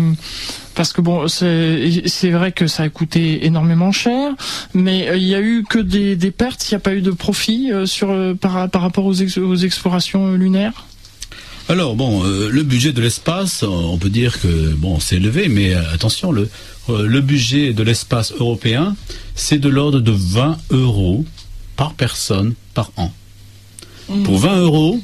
[0.76, 4.34] parce que bon, c'est vrai que ça a coûté énormément cher,
[4.72, 7.72] mais il y a eu que des, pertes, il n'y a pas eu de profit
[7.86, 10.86] sur par, rapport aux explorations lunaires?
[11.70, 15.72] Alors bon, euh, le budget de l'espace, on peut dire que bon, c'est élevé, mais
[15.72, 16.48] euh, attention, le,
[16.88, 18.96] euh, le budget de l'espace européen,
[19.36, 21.24] c'est de l'ordre de 20 euros
[21.76, 23.12] par personne par an.
[24.08, 24.24] Mmh.
[24.24, 25.00] Pour 20 euros,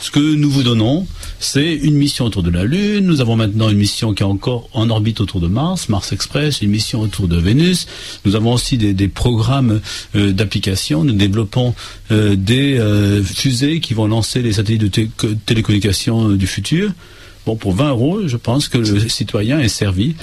[0.00, 1.08] ce que nous vous donnons,
[1.38, 3.06] c'est une mission autour de la Lune.
[3.06, 6.62] Nous avons maintenant une mission qui est encore en orbite autour de Mars, Mars Express,
[6.62, 7.86] une mission autour de Vénus.
[8.24, 9.80] Nous avons aussi des, programmes
[10.14, 11.04] euh, d'application.
[11.04, 11.74] Nous développons
[12.10, 16.92] euh, des euh, fusées qui vont lancer les satellites de télécommunications du futur.
[17.44, 20.16] Bon, pour 20 euros, je pense que le citoyen est servi.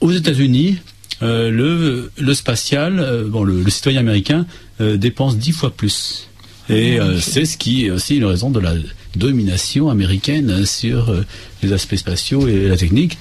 [0.00, 0.78] aux États-Unis,
[1.20, 4.44] le, le spatial, bon, le, le, citoyen américain
[4.80, 6.27] dépense dix fois plus.
[6.68, 8.74] Et ah, c'est ce qui est aussi une raison de la
[9.16, 11.14] domination américaine sur
[11.62, 13.18] les aspects spatiaux et la technique.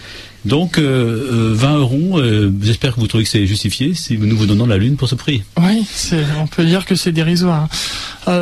[0.47, 4.37] Donc, 20 euh, euh, euros, euh, j'espère que vous trouvez que c'est justifié si nous
[4.37, 5.43] vous donnons la Lune pour ce prix.
[5.57, 5.85] Oui,
[6.39, 7.67] on peut dire que c'est dérisoire.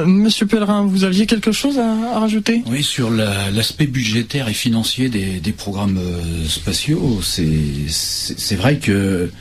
[0.06, 2.64] Monsieur Pellerin, vous aviez quelque chose à, rajouter?
[2.68, 6.00] Oui, sur l'aspect budgétaire et financier des, des programmes
[6.48, 9.32] spatiaux, c'est vrai que euh,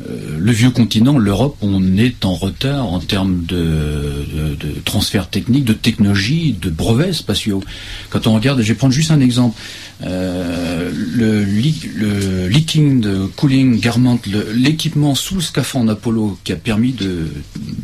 [0.00, 5.64] le vieux continent, l'Europe, on est en retard en termes de, de, de, transfert technique,
[5.64, 7.62] de technologie, de brevets spatiaux.
[8.10, 9.58] Quand on regarde, je vais prendre juste un exemple,
[10.02, 14.18] euh, le, le, leaking de cooling garment,
[14.54, 17.28] l'équipement sous le scaphandre Apollo qui a permis de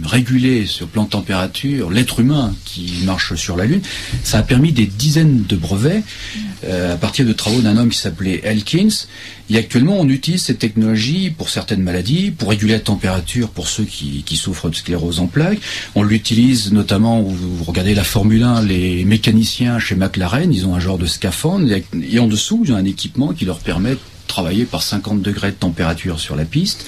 [0.04, 3.80] réguler sur plan température l'être humain qui marche sur la Lune,
[4.24, 6.02] ça a permis des dizaines de brevets
[6.64, 9.06] euh, à partir de travaux d'un homme qui s'appelait Elkins.
[9.50, 12.01] Et actuellement, on utilise cette technologie pour certaines maladies,
[12.36, 15.60] pour réguler la température pour ceux qui, souffrent de sclérose en plaques.
[15.94, 20.80] On l'utilise notamment, vous regardez la Formule 1, les mécaniciens chez McLaren, ils ont un
[20.80, 21.66] genre de scaphandre,
[22.02, 25.50] et en dessous, ils ont un équipement qui leur permet de travailler par 50 degrés
[25.50, 26.86] de température sur la piste.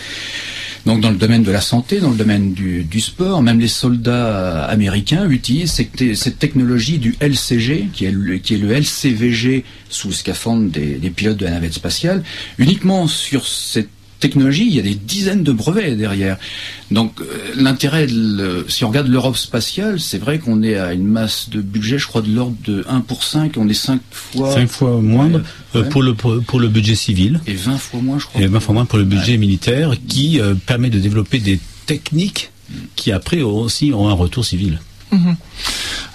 [0.87, 4.65] Donc dans le domaine de la santé, dans le domaine du, sport, même les soldats
[4.65, 10.15] américains utilisent cette, technologie du LCG, qui est, le, qui est le LCVG sous le
[10.15, 12.23] scaphandre des, des pilotes de la navette spatiale,
[12.59, 13.89] uniquement sur cette
[14.25, 16.39] technologie, il y a des dizaines de brevets derrière.
[16.91, 18.07] Donc euh, l'intérêt,
[18.69, 22.07] si on regarde l'Europe spatiale, c'est vrai qu'on est à une masse de budget, je
[22.07, 24.51] crois, de l'ordre de 1 pour 5, on est 5 fois...
[24.53, 25.43] 5 fois moindre
[25.77, 27.41] euh, pour, le, pour le budget civil.
[27.47, 28.41] Et 20 fois moins, je crois.
[28.41, 32.51] Et 20 fois moins pour le budget militaire, qui euh, permet de développer des techniques
[32.97, 34.79] qui après aussi ont un retour civil.
[35.15, 35.37] Mhm.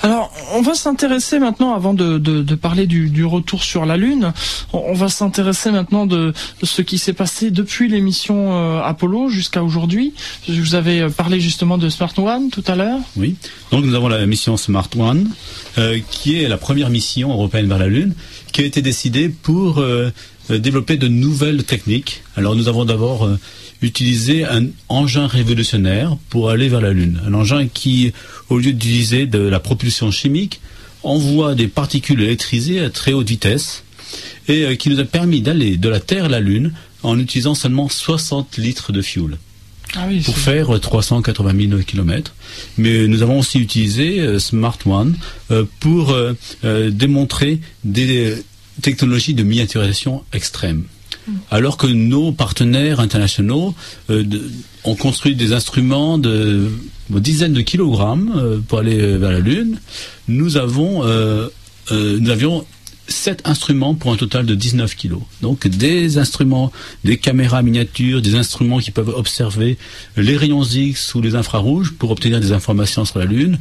[0.02, 4.32] Alors, on va s'intéresser maintenant, avant de, parler du, retour sur la Lune,
[4.72, 6.34] on, va s'intéresser maintenant de,
[6.64, 10.14] ce qui s'est passé depuis l'émission euh, Apollo jusqu'à aujourd'hui.
[10.48, 13.00] Vous avais parlé justement de Smart One tout à l'heure.
[13.18, 13.36] Oui,
[13.72, 15.30] donc nous avons la mission Smart One,
[15.78, 18.14] euh, qui est la première mission européenne vers la Lune,
[18.54, 20.12] qui a été décidée pour euh,
[20.50, 22.24] développer de nouvelles techniques.
[22.38, 23.30] Alors nous avons d'abord
[23.82, 27.22] utiliser un engin révolutionnaire pour aller vers la Lune.
[27.26, 28.14] Un engin qui,
[28.50, 30.60] au lieu d'utiliser de la propulsion chimique,
[31.04, 33.84] envoie des particules électrisées à très haute vitesse
[34.48, 37.56] et euh, qui nous a permis d'aller de la Terre à la Lune en utilisant
[37.56, 39.38] seulement 60 litres de fuel.
[39.96, 42.36] Ah pour faire 380 000 km.
[42.78, 45.18] Mais nous avons aussi utilisé euh, Smart One
[45.50, 46.16] euh, pour
[46.64, 48.36] démontrer des
[48.82, 50.84] technologies de miniaturisation extrême
[51.52, 53.74] alors que nos partenaires internationaux
[54.10, 54.24] euh,
[54.84, 56.72] ont construit des instruments de,
[57.10, 59.80] dizaines de kilogrammes euh, pour aller euh, vers la Lune.
[60.28, 60.56] Nous
[61.92, 62.66] nous avions
[63.10, 65.22] sept instruments pour un total de 19 kilos.
[65.42, 66.72] Donc des instruments,
[67.04, 69.78] des caméras miniatures, des instruments qui peuvent observer
[70.16, 73.58] les rayons X ou les infrarouges pour obtenir des informations sur la Lune.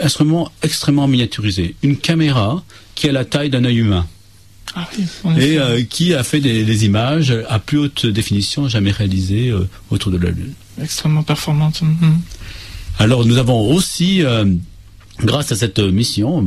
[0.00, 1.74] Instruments extrêmement miniaturisés.
[1.82, 2.62] Une caméra
[2.94, 4.06] qui a la taille d'un œil humain.
[4.74, 4.88] Ah
[5.38, 10.10] et euh, qui a fait des, images à plus haute définition jamais réalisées euh, autour
[10.10, 10.54] de la Lune.
[10.80, 11.82] Extrêmement performante.
[11.82, 12.20] Mhm.
[12.98, 14.46] Alors nous avons aussi, euh,
[15.20, 16.44] grâce à cette mission,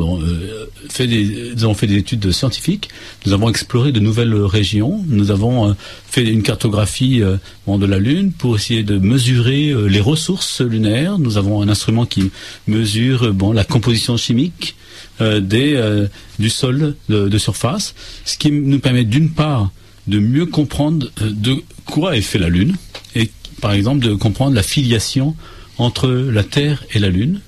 [0.89, 2.89] fait des, nous avons fait des études scientifiques,
[3.25, 5.75] nous avons exploré de nouvelles régions, nous avons
[6.07, 11.19] fait une cartographie de la Lune pour essayer de mesurer les ressources lunaires.
[11.19, 12.31] Nous avons un instrument qui
[12.67, 14.75] mesure bon, la composition chimique,
[15.21, 16.07] euh, euh,
[16.39, 19.71] du sol de, surface, ce qui nous permet d'une part
[20.07, 22.75] de mieux comprendre euh, de quoi est fait la Lune,
[23.15, 25.33] et par exemple de comprendre la filiation
[25.77, 27.39] entre la Terre et la Lune.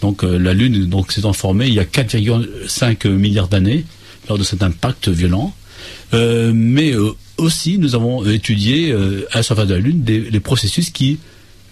[0.00, 3.84] Donc la Lune donc s'est formée il y a 4,5 milliards d'années
[4.28, 5.52] lors de cet impact violent.
[6.12, 6.94] mais
[7.36, 11.18] aussi nous avons étudié à la surface de la Lune des, les processus qui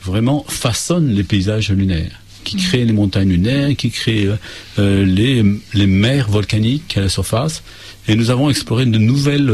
[0.02, 4.36] vraiment façonnent les paysages lunaires qui crée les montagnes lunaires, qui crée euh,
[4.78, 7.62] euh, les, les mers volcaniques à la surface.
[8.08, 9.50] Et nous avons exploré de nouvelles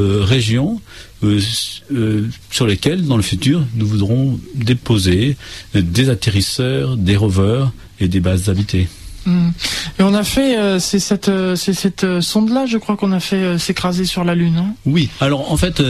[1.22, 5.36] euh, régions sur lesquelles, dans le futur, nous voudrons déposer
[5.74, 8.88] des atterrisseurs, des rovers et des bases habitées.
[9.24, 9.50] Hmm.
[9.98, 14.04] Et on a fait, c'est cette, c'est cette sonde-là, je crois qu'on a fait s'écraser
[14.04, 14.56] sur la Lune.
[14.56, 15.10] Hein oui.
[15.20, 15.82] Alors en fait,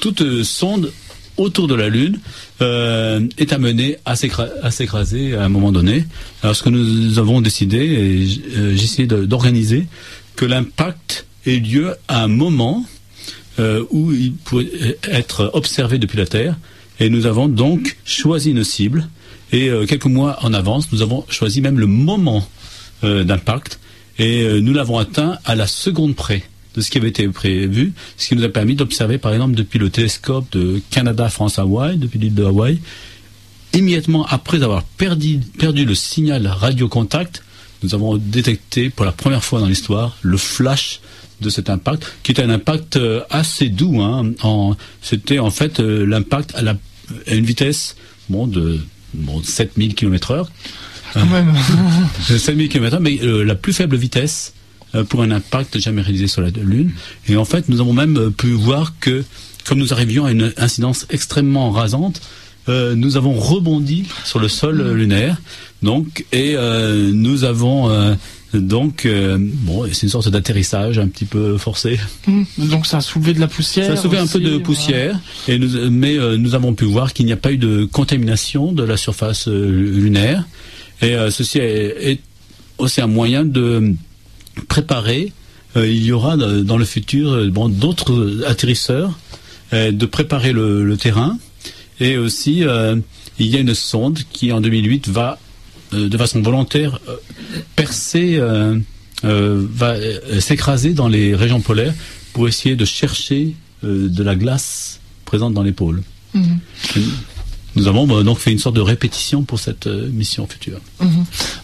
[0.00, 0.92] toute sonde
[1.36, 2.18] autour de la Lune
[2.62, 6.04] euh, est amené à s'écraser à un moment donné.
[6.42, 9.86] Alors ce que nous avons décidé, et euh, j'ai essayé d'organiser,
[10.34, 12.84] que l'impact ait lieu à un moment
[13.58, 16.56] euh, où il pourrait être observé depuis la Terre.
[17.00, 19.08] Et nous avons donc choisi une cible.
[19.52, 22.48] Et quelques mois en avance, nous avons choisi même le moment
[23.02, 23.78] d'impact.
[24.18, 26.42] Et nous l'avons atteint à la seconde près.
[26.76, 29.78] de ce qui avait été prévu, ce qui nous a permis d'observer par exemple depuis
[29.78, 32.78] le télescope de Canada-France-Hawaï, depuis l'île de Hawaï,
[33.72, 37.42] immédiatement après avoir perdu, perdu le signal radio-contact,
[37.82, 41.00] nous avons détecté pour la première fois dans l'histoire le flash
[41.40, 44.00] de cet impact, qui était un impact euh, assez doux.
[44.00, 44.32] Hein,
[45.02, 47.96] C'était en fait euh, l'impact à, à, une vitesse
[48.28, 48.80] bon, de
[49.14, 50.46] bon, 7000 km/h.
[51.12, 51.54] Quand même.
[52.20, 54.54] 7000 km/h, mais euh, la plus faible vitesse
[54.94, 56.90] euh, pour un impact jamais réalisé sur la Lune.
[57.28, 59.24] Et en fait, nous avons même pu voir que,
[59.66, 62.20] comme nous arrivions à une incidence extrêmement rasante,
[62.68, 65.36] euh, nous avons rebondi sur le sol lunaire,
[65.82, 66.56] donc, et
[67.12, 68.16] nous avons
[68.58, 69.06] donc,
[69.38, 71.98] bon, c'est une sorte d'atterrissage un petit peu forcé.
[72.26, 72.44] Mmh.
[72.58, 73.86] Donc ça a soulevé de la poussière.
[73.86, 77.12] Ça a soulevé aussi, un peu de poussière, et nous, mais nous avons pu voir
[77.12, 80.46] qu'il n'y a pas eu de contamination de la surface lunaire,
[81.02, 82.20] et ceci est, est,
[82.78, 83.94] aussi un moyen de
[84.68, 85.32] préparer.
[85.76, 89.18] il y aura dans le futur bon, d'autres atterrisseurs,
[89.72, 91.38] de préparer le, le terrain
[92.00, 92.96] et aussi, euh,
[93.38, 95.36] il y a une sonde qui, en 2008, va, euh,
[95.96, 97.16] de façon volontaire, euh,
[97.74, 98.40] percer,
[99.22, 99.94] va
[100.40, 101.94] s'écraser dans les régions polaires
[102.32, 106.02] pour essayer de chercher de la glace présente dans les pôles.
[106.34, 106.56] Mmh.
[107.76, 110.80] Nous avons bah, donc fait une sorte de répétition pour cette euh, mission future.
[111.00, 111.06] Mmh.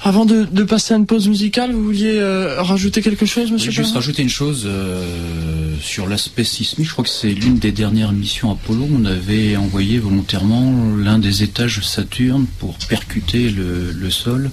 [0.02, 3.70] Avant de, de, passer à une pause musicale, vous vouliez euh, rajouter quelque chose, monsieur
[3.70, 6.86] oui, Juste rajouter une chose euh, sur l'aspect sismique.
[6.86, 8.88] Je crois que c'est l'une des dernières missions Apollo.
[8.92, 14.50] On avait envoyé volontairement l'un des étages Saturne pour percuter le, le sol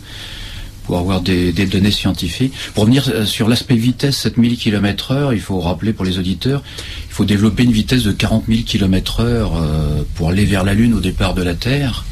[0.89, 2.51] pour avoir des, données scientifiques.
[2.73, 6.63] Pour revenir sur l'aspect vitesse, 7000 km heure, il faut rappeler pour les auditeurs,
[7.07, 10.73] il faut développer une vitesse de 40 000 km heure euh, pour aller vers la
[10.73, 12.05] Lune au départ de la Terre.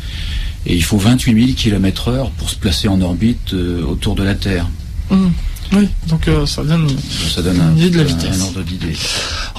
[0.68, 4.22] Et il faut 28 000 km heure pour se placer en orbite euh, autour de
[4.22, 4.70] la Terre.
[5.10, 5.30] Mmh.
[5.74, 6.88] Oui, donc euh, ça donne,
[7.34, 8.42] ça donne un, une idée de la vitesse.
[8.42, 8.94] Un ordre d'idée.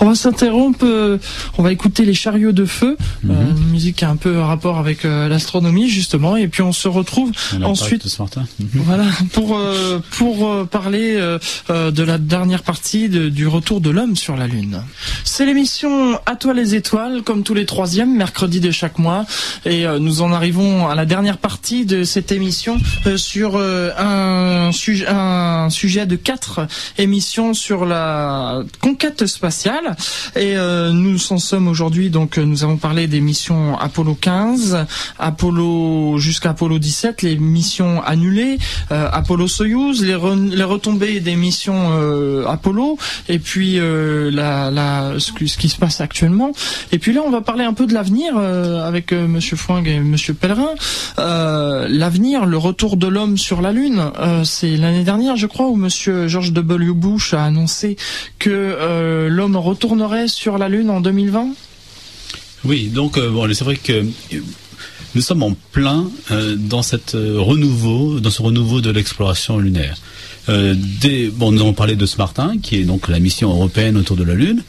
[0.00, 1.18] On va s'interrompre, euh,
[1.59, 3.34] on va écouter les chariots de feu, mm -hmm.
[3.34, 6.88] euh, une musique qui a un peu rapport avec l'astronomie justement, et puis on se
[6.88, 7.30] retrouve
[7.62, 8.04] ensuite.
[8.04, 8.44] De ce matin.
[8.88, 9.59] Voilà pour
[10.18, 11.06] pour parler
[11.98, 14.82] de la dernière partie de, du retour de l'homme sur la lune.
[15.24, 15.90] C'est l'émission
[16.26, 19.26] À toi les étoiles, comme tous les troisièmes mercredis de chaque mois,
[19.64, 22.74] et nous en arrivons à la dernière partie de cette émission
[23.16, 26.66] sur un sujet un sujet de quatre
[26.99, 29.96] émissions sur la conquête spatiale.
[30.36, 34.86] Et euh, nous en sommes aujourd'hui, donc nous avons parlé des missions Apollo 15,
[35.18, 38.59] Apollo jusqu'à Apollo 17, les missions annulées,
[38.92, 45.32] euh, Apollo Soyuz, les, re, les, retombées des missions euh, Apollo, et puis la, ce,
[45.32, 46.53] qui se passe actuellement.
[46.92, 50.34] Et puis là, on va parler un peu de l'avenir avec Monsieur Fouing et Monsieur
[50.34, 50.74] Pellerin.
[51.16, 54.11] l'avenir, le retour de l'homme sur la Lune,
[54.44, 56.93] c'est l'année dernière, je crois, où Monsieur George W.
[56.93, 57.97] Bush a annoncé
[58.39, 61.49] que euh, l'homme retournerait sur la Lune en 2020
[62.66, 64.05] Oui, donc euh, bon, c'est vrai que
[65.14, 66.82] nous sommes en plein euh, dans
[67.12, 69.97] renouveau, dans ce renouveau de l'exploration lunaire.
[70.47, 74.24] Dès, bon, nous avons parlé de Smartin, qui est donc la mission européenne autour de
[74.24, 74.62] la Lune.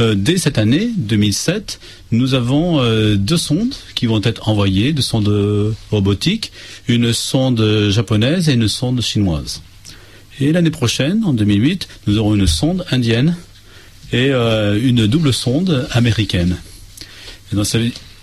[0.00, 1.78] dès cette année, 2007,
[2.10, 2.80] nous avons
[3.14, 6.50] deux sondes qui vont être envoyées, deux sondes robotiques,
[6.88, 9.60] une sonde japonaise et une sonde chinoise.
[10.40, 13.36] Et l'année prochaine, en 2008, nous aurons une sonde indienne
[14.12, 16.56] et euh, une double sonde américaine.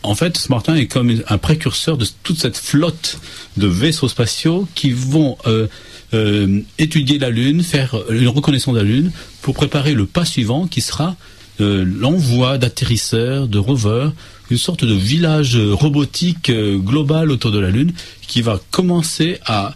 [0.04, 3.20] En fait, Smartin est comme un précurseur de toute cette flotte
[3.56, 5.68] de vaisseaux spatiaux qui vont euh,
[6.14, 10.68] euh, étudier la Lune, faire une reconnaissance de la Lune pour préparer le pas suivant
[10.68, 11.16] qui sera
[11.60, 14.12] l'envoi d'atterrisseurs, de rovers,
[14.50, 17.94] une sorte de village robotique global autour de la Lune
[18.28, 19.76] qui va commencer à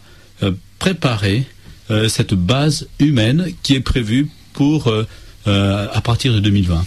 [0.80, 1.46] préparer
[1.92, 5.06] euh, cette base humaine qui est prévue pour euh,
[5.48, 6.86] euh, à partir de 2020.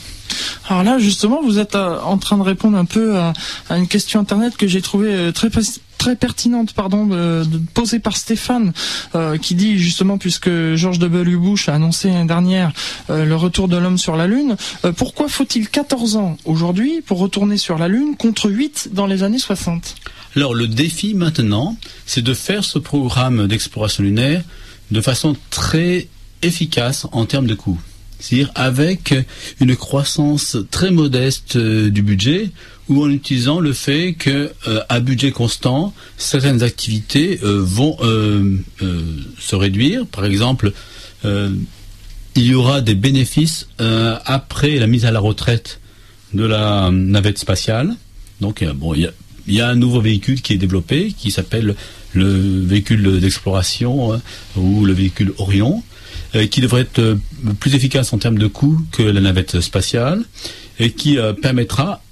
[0.68, 3.32] Alors là, justement, vous êtes en train de répondre un peu à,
[3.70, 5.51] à une question internet que j'ai trouvée très
[5.99, 8.72] très pertinente pardon de, de, posée par Stéphane
[9.14, 12.72] euh, qui dit justement puisque George W Bush a annoncé l'année dernière
[13.11, 17.18] euh, le retour de l'homme sur la lune euh, pourquoi faut-il 14 ans aujourd'hui pour
[17.18, 19.96] retourner sur la lune contre 8 dans les années 60
[20.36, 21.76] Alors le défi maintenant
[22.07, 24.42] c'est de faire ce programme d'exploration lunaire
[24.91, 26.09] de façon très
[26.43, 27.80] efficace en termes de coûts.
[28.18, 29.14] C'est-à-dire avec
[29.61, 32.51] une croissance très modeste euh, du budget
[32.89, 37.97] ou en utilisant le fait que euh, à budget constant, certaines activités euh, vont
[39.39, 40.07] se réduire.
[40.07, 40.72] Par exemple,
[41.24, 45.80] il y aura des bénéfices après la mise à la retraite
[46.32, 47.95] de la navette spatiale.
[48.41, 49.12] Donc bon, il y a
[49.49, 51.74] il y a un nouveau véhicule qui est développé, qui s'appelle
[52.12, 54.20] le véhicule d'exploration hein,
[54.57, 55.82] ou le véhicule Orion,
[56.36, 57.16] euh, qui devrait être euh,
[57.59, 60.22] plus efficace en termes de coût que la navette spatiale
[60.78, 62.03] et qui euh, permettra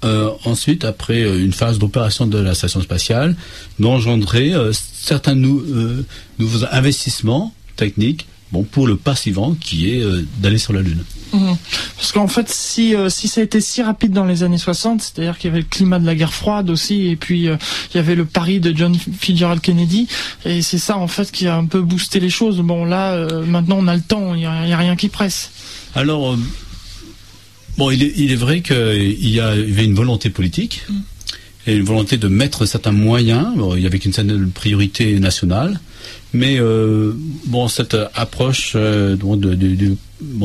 [0.43, 3.35] ensuite, après une phase d'opération de la station spatiale,
[3.79, 10.03] d'engendrer certains nouveaux investissements techniques bon, pour le pas suivant qui est
[10.41, 11.03] d'aller sur la Lune.
[11.33, 11.53] Mmh.
[11.95, 15.01] Parce qu'en fait, si, euh, si ça a été si rapide dans les années 60,
[15.01, 17.57] c'est-à-dire qu'il y avait le climat de la guerre froide aussi, et puis euh,
[17.93, 20.07] il y avait le pari de John Fitzgerald Kennedy,
[20.45, 22.59] et c'est ça en fait qui a un peu boosté les choses.
[22.59, 25.51] Bon là, euh, maintenant on a le temps, il n'y a, rien qui presse.
[25.95, 26.37] Alors,
[27.77, 30.83] bon, il est, il est vrai qu'il y avait une volonté politique.
[30.89, 30.95] Mmh.
[31.67, 35.81] Et une volonté de mettre certains moyens, il y avait une certaine priorité nationale,
[36.33, 36.59] mais
[37.45, 39.97] bon, cette approche de, de,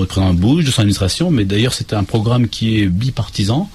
[0.07, 3.71] président Bush, de son administration, mais d'ailleurs c'est un programme qui est bipartisan,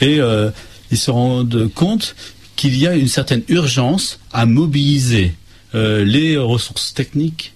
[0.00, 0.50] et euh,
[0.90, 2.14] ils se rendent compte
[2.56, 5.34] qu'il y a une certaine urgence à mobiliser
[5.74, 7.52] euh, les ressources techniques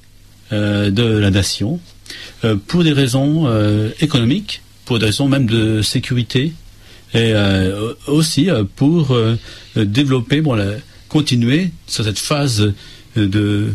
[0.52, 1.80] euh, de la nation
[2.66, 3.46] pour des raisons
[4.00, 6.52] économiques, pour des raisons même de sécurité,
[7.12, 7.34] et
[8.06, 9.14] aussi pour
[9.76, 10.56] développer, bon,
[11.08, 12.72] continuer sur cette phase
[13.16, 13.72] de,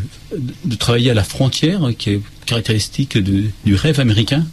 [0.79, 4.45] travailler à la frontière, qui est caractéristique du rêve américain.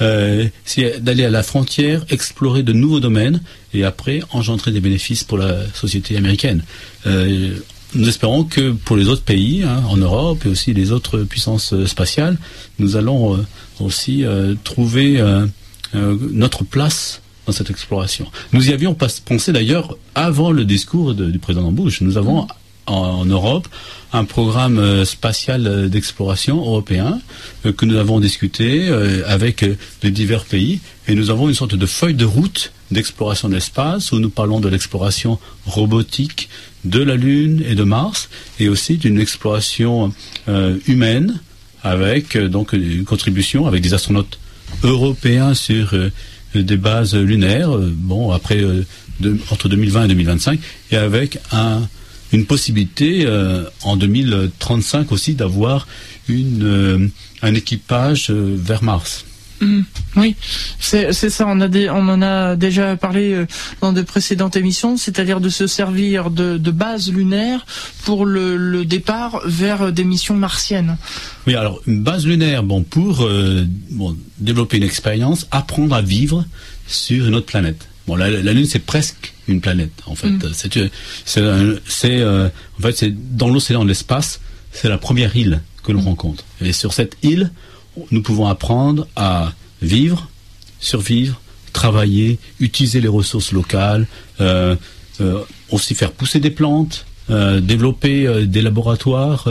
[0.00, 3.42] Euh, c'est d'aller à la frontière, explorer de nouveaux domaines
[3.74, 6.62] et après engendrer des bénéfices pour la société américaine.
[7.06, 7.56] Euh,
[7.94, 11.74] nous espérons que pour les autres pays, hein, en Europe et aussi les autres puissances
[11.86, 12.38] spatiales,
[12.78, 13.46] nous allons euh,
[13.80, 14.24] aussi
[14.64, 15.22] trouver
[15.94, 18.26] notre place dans cette exploration.
[18.52, 22.00] Nous y avions pensé d'ailleurs avant le discours du président Bush.
[22.00, 22.46] Nous avons
[22.86, 23.68] en, Europe
[24.12, 27.20] un programme euh, spatial euh, d'exploration européen
[27.64, 28.88] euh, que nous avons discuté
[29.26, 29.64] avec
[30.02, 30.80] les divers pays.
[31.08, 34.60] Et nous avons une sorte de feuille de route d'exploration de l'espace où nous parlons
[34.60, 36.48] de l'exploration robotique
[36.84, 40.12] de la Lune et de Mars et aussi d'une exploration
[40.86, 41.40] humaine
[41.82, 44.38] avec donc une contribution avec des astronautes
[44.82, 45.94] européens sur
[46.54, 48.64] des bases lunaires bon après
[49.50, 51.82] entre 2020 et 2025 et avec un
[52.32, 55.86] une possibilité euh, en 2035 aussi d'avoir
[56.28, 57.08] une euh,
[57.42, 59.24] un équipage euh, vers Mars.
[59.62, 59.82] Mmh.
[60.16, 60.36] oui,
[60.78, 61.44] c'est ça.
[61.46, 63.44] On, a on en a déjà parlé
[63.82, 67.66] dans de précédentes émissions, c'est-à-dire de se servir de, de base lunaire
[68.04, 70.96] pour le, départ vers des missions martiennes.
[71.46, 73.28] Oui, alors une base lunaire, bon, pour
[73.90, 76.46] bon, développer une expérience, apprendre à vivre
[76.86, 77.86] sur une autre planète.
[78.06, 80.28] Bon, la, Lune, c'est presque une planète, en fait.
[80.28, 80.90] Mm.
[81.24, 82.48] C'est, euh,
[82.78, 84.40] en fait, c'est dans l'océan l'espace,
[84.72, 86.06] c'est la première île que l'on mm.
[86.06, 86.44] rencontre.
[86.60, 87.50] Et sur cette île,
[88.10, 90.28] nous pouvons apprendre à vivre,
[90.78, 91.40] survivre,
[91.72, 94.06] travailler, utiliser les ressources locales,
[94.40, 94.76] euh,
[95.20, 95.40] euh,
[95.70, 97.06] aussi faire pousser des plantes,
[97.62, 99.46] développer des laboratoires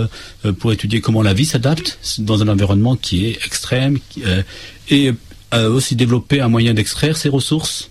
[0.60, 4.00] pour étudier comment la vie s'adapte dans un environnement qui est extrême,
[4.89, 5.14] et
[5.54, 7.89] aussi développer un moyen d'extraire ces ressources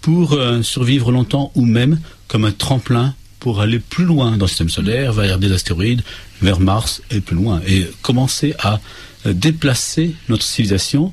[0.00, 4.48] pour euh, survivre longtemps ou même comme un tremplin pour aller plus loin dans le
[4.48, 6.02] système solaire, vers des astéroïdes,
[6.42, 7.60] vers Mars et plus loin.
[7.66, 8.80] Et commencer à
[9.26, 11.12] euh, déplacer notre civilisation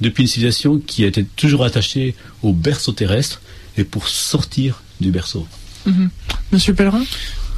[0.00, 3.40] depuis une civilisation qui était toujours attachée au berceau terrestre
[3.76, 5.46] et pour sortir du berceau.
[5.86, 6.10] Mhm.
[6.52, 7.04] Monsieur Pellerin?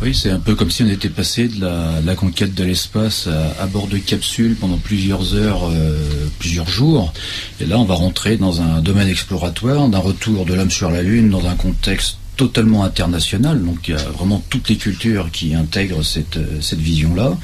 [0.03, 3.29] Oui, c'est un peu comme si on était passé de la, conquête de l'espace
[3.59, 5.99] à, bord de capsules pendant plusieurs heures, euh,
[6.39, 7.13] plusieurs jours.
[7.61, 11.03] Et là, on va rentrer dans un domaine exploratoire, d'un retour de l'homme sur la
[11.03, 13.63] Lune, dans un contexte totalement international.
[13.63, 17.37] Donc, il y a vraiment toutes les cultures qui intègrent cette, cette vision-là.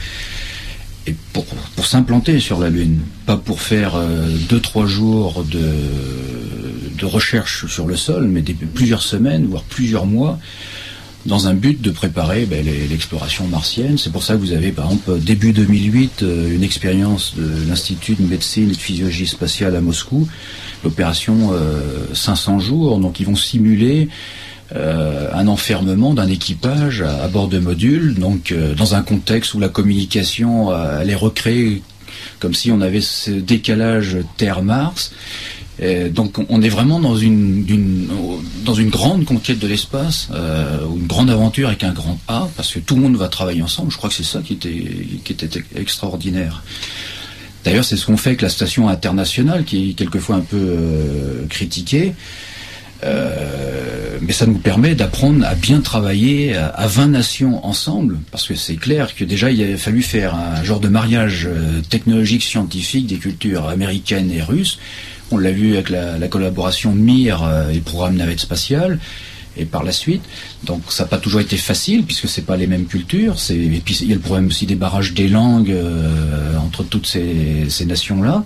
[1.06, 5.72] Et pour, pour s'implanter sur la Lune, pas pour faire euh, deux, trois jours de,
[6.98, 10.38] de recherche sur le sol, mais plusieurs semaines, voire plusieurs mois
[11.26, 13.98] dans un but de préparer ben, l'exploration martienne.
[13.98, 18.14] C'est pour ça que vous avez, par exemple, début 2008, euh, une expérience de l'Institut
[18.14, 20.28] de médecine et de physiologie spatiale à Moscou,
[20.82, 21.52] l'opération
[22.14, 22.98] 500 euh, jours.
[22.98, 24.08] Donc, ils vont simuler
[24.74, 29.68] euh, un enfermement d'un équipage à, bord de modules, donc dans un contexte où la
[29.68, 31.82] communication allait recréer
[32.38, 35.12] comme si on avait ce décalage Terre-Mars
[36.10, 37.64] donc on est vraiment dans une,
[38.64, 42.72] dans une grande conquête de l'espace, euh, une grande aventure avec un grand A, parce
[42.72, 43.90] que tout le monde va travailler ensemble.
[43.90, 44.84] Je crois que c'est ça qui était,
[45.24, 46.62] qui était extraordinaire.
[47.64, 51.46] D'ailleurs, c'est ce qu'on fait avec la station internationale, qui est quelquefois un peu euh,
[51.48, 52.12] critiquée.
[53.02, 58.54] Euh, mais ça nous permet d'apprendre à bien travailler à, 20 nations ensemble, parce que
[58.54, 61.48] c'est clair que déjà il a fallu faire un genre de mariage
[61.88, 64.78] technologique scientifique des cultures américaines et russes
[65.30, 68.98] on l'a vu avec la, collaboration MIR euh, et programme navette spatiale.
[69.56, 70.22] et par la suite.
[70.64, 73.36] Donc ça n'a pas toujours été facile puisque c'est pas les mêmes cultures.
[73.50, 77.06] Et puis il y a le problème aussi des barrages des langues euh, entre toutes
[77.06, 78.44] ces, ces nations là.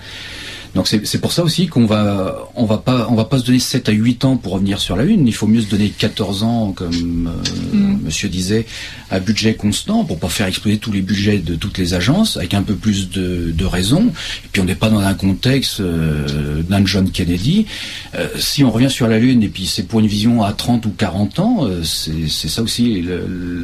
[0.75, 3.61] Donc c'est pour ça aussi qu'on va on va pas on va pas se donner
[3.61, 5.27] 7 à 8 ans pour revenir sur la Lune.
[5.27, 7.31] Il faut mieux se donner 14 ans, comme
[7.73, 8.01] euh, mm.
[8.05, 8.67] Monsieur disait,
[9.11, 12.55] à budget constant pour pas faire exploser tous les budgets de toutes les agences, avec
[12.55, 14.13] un peu plus de, de raison.
[14.45, 17.67] Et puis on n'est pas dans un contexte euh, d'un John Kennedy.
[18.15, 20.87] Euh, si on revient sur la Lune et puis c'est pour une vision à 30
[20.87, 23.05] ou 40 ans, euh, c'est ça aussi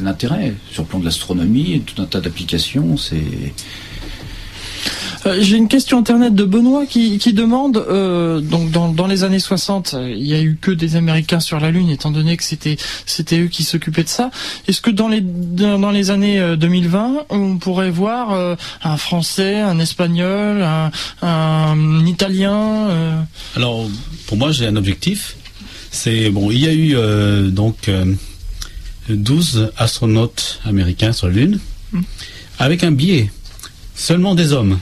[0.03, 2.97] l'intérêt sur le plan de l'astronomie, tout un tas d'applications.
[2.97, 3.53] C'est
[5.27, 9.97] euh, j'ai une question internet de Benoît qui, demande, euh, donc dans, les années 60,
[10.09, 12.77] il y a eu que des Américains sur la Lune, étant donné que c'était
[13.07, 14.31] c'était eux qui s'occupaient de ça.
[14.67, 19.79] Est-ce que dans les dans les années 2020, euh, on pourrait voir un Français, un
[19.79, 20.67] Espagnol,
[21.23, 22.89] un, Italien
[23.57, 23.87] Alors
[24.27, 25.37] pour moi, j'ai un objectif.
[25.91, 27.91] C'est bon, il y a eu donc
[29.09, 31.59] 12 astronautes américains sur la Lune,
[31.93, 32.05] hum.
[32.59, 33.31] avec un biais
[34.01, 34.79] seulement des hommes.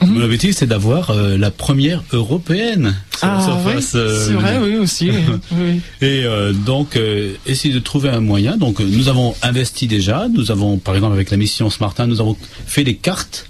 [0.00, 0.14] Mhm.
[0.14, 3.92] Mon objectif, c'est d'avoir euh, la première européenne sur la ah, surface.
[3.94, 5.08] Euh, c'est vrai, oui aussi.
[6.00, 6.98] Et euh, donc,
[7.46, 8.56] essayer de trouver un moyen.
[8.56, 10.28] Donc, nous avons investi déjà.
[10.28, 12.36] Nous avons, par exemple, avec la mission Smartin, nous avons
[12.66, 13.46] fait des cartes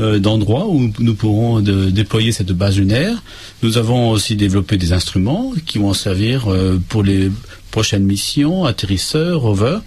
[0.00, 3.22] d'endroits où nous pourrons déployer cette base lunaire.
[3.62, 6.48] Nous avons aussi développé des instruments qui vont servir
[6.88, 7.30] pour les
[7.70, 9.82] prochaines missions, atterrisseurs, rovers.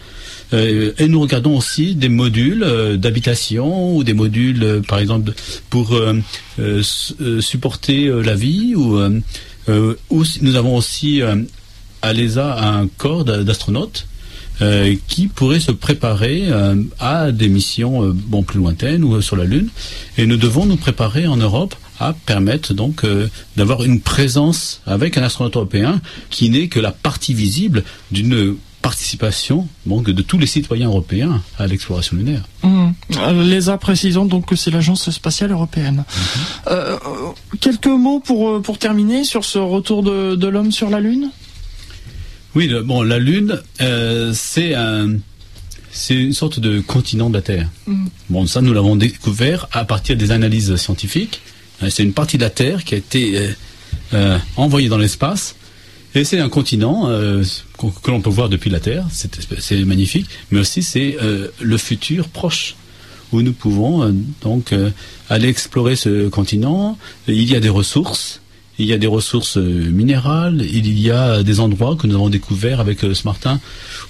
[0.54, 5.34] Euh, et nous regardons aussi des modules euh, d'habitation ou des modules, euh, par exemple,
[5.70, 6.00] pour
[7.40, 9.00] supporter la vie ou,
[10.10, 11.22] ou nous avons aussi
[12.02, 14.08] à l'ESA un corps d'astronautes
[15.08, 16.46] qui pourrait se préparer
[17.00, 19.70] à des missions bon plus lointaines ou sur la Lune.
[20.18, 23.06] Et nous devons nous préparer en Europe à permettre donc
[23.56, 29.68] d'avoir une présence avec un astronaute européen qui n'est que la partie visible d'une participation
[29.86, 32.44] donc, de tous les citoyens européens à l'exploration lunaire.
[32.64, 32.90] Mmh.
[33.44, 36.06] L'ESA, précisons donc que c'est l'Agence spatiale européenne.
[36.08, 36.22] Mmh.
[36.68, 36.98] Euh,
[37.60, 41.32] quelques mots pour, euh, pour terminer sur ce retour de, de l'homme sur la Lune?
[42.56, 45.18] Oui, bon, la Lune, euh, c'est un...
[46.10, 47.70] Une sorte de continent de la Terre.
[47.88, 48.06] Mmh.
[48.30, 51.42] Bon, ça, nous l'avons découvert à partir des analyses scientifiques.
[51.90, 53.50] C'est une partie de la Terre qui a été
[54.58, 55.56] envoyée dans l'espace
[56.24, 57.44] c'est un continent euh,
[57.78, 62.28] que, l'on peut voir depuis la Terre, c'est magnifique, mais aussi c'est euh, le futur
[62.30, 62.76] proche
[63.32, 64.12] où nous pouvons euh,
[64.42, 64.74] donc
[65.30, 66.98] aller explorer ce continent.
[67.28, 68.42] Il y a des ressources,
[68.80, 72.80] il y a des ressources minérales, il y a des endroits que nous avons découverts
[72.80, 73.60] avec ce Martin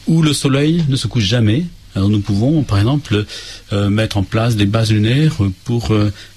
[0.07, 1.65] où le soleil ne se couche jamais.
[1.95, 3.25] Alors nous pouvons, par exemple,
[3.71, 5.95] mettre en place des bases lunaires pour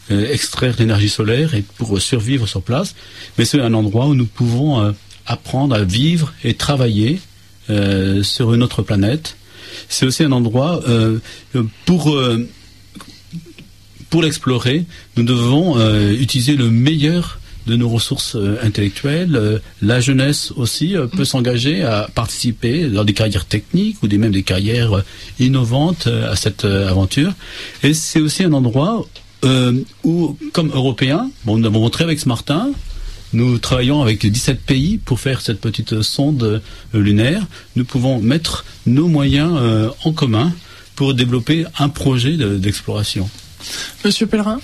[0.08, 2.94] extraire l'énergie solaire et pour survivre sur place.
[3.36, 4.94] Mais c'est un endroit où nous pouvons
[5.26, 7.20] apprendre à vivre et travailler
[7.70, 9.36] euh, sur une autre planète.
[9.88, 11.18] C'est aussi un endroit euh,
[11.84, 12.48] pour euh,
[14.08, 14.86] pour l'explorer.
[15.16, 15.78] Nous devons
[16.10, 19.60] utiliser le meilleur de nos ressources intellectuelles.
[19.82, 24.42] la jeunesse aussi peut s'engager à participer dans des carrières techniques ou des, même des
[24.42, 25.04] carrières
[25.38, 27.32] innovantes à cette aventure.
[27.84, 29.06] Et c'est aussi un endroit
[30.02, 32.72] où, comme Européens, bon, nous avons montré avec ce Martin,
[33.32, 37.46] nous travaillons avec 17 pays pour faire cette petite sonde euh, lunaire.
[37.76, 40.52] Nous pouvons mettre nos moyens euh, en commun
[40.96, 43.30] pour développer un projet d'exploration.
[44.04, 44.61] Monsieur Pellerin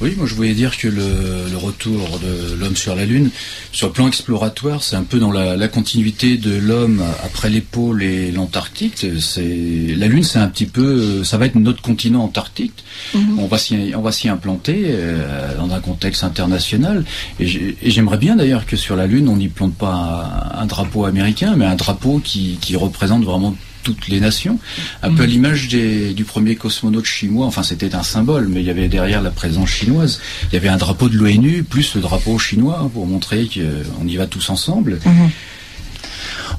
[0.00, 3.30] Oui, moi je voulais dire que le, retour de l'homme sur la Lune,
[3.72, 8.02] sur le plan exploratoire, c'est un peu dans la, continuité de l'homme après les pôles
[8.02, 9.06] et l'Antarctique.
[9.20, 12.84] C'est la Lune, c'est un petit peu, ça va être notre continent antarctique.
[13.14, 13.38] Mhm.
[13.38, 17.04] On va s'y, on va s'y implanter euh, dans un contexte international.
[17.40, 17.46] Et
[17.82, 21.64] j'aimerais bien d'ailleurs que sur la Lune, on n'y plante pas un, drapeau américain, mais
[21.64, 23.54] un drapeau qui, qui représente vraiment
[23.84, 24.58] toutes les nations,
[25.02, 25.30] un peu à mm.
[25.30, 27.46] l'image du premier cosmonaute chinois.
[27.46, 30.20] Enfin, c'était un symbole, mais il y avait derrière la présence chinoise.
[30.50, 34.16] Il y avait un drapeau de l'ONU plus le drapeau chinois pour montrer qu'on y
[34.16, 34.98] va tous ensemble.
[35.04, 35.30] Mm-hmm.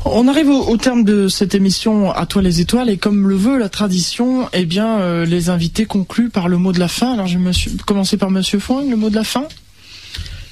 [0.07, 3.57] On arrive au, terme de cette émission à toi les étoiles et comme le veut
[3.57, 7.13] la tradition, eh bien euh, les invités concluent par le mot de la fin.
[7.13, 7.51] Alors je vais
[7.87, 9.47] commencer par Monsieur Fong, le mot de la fin?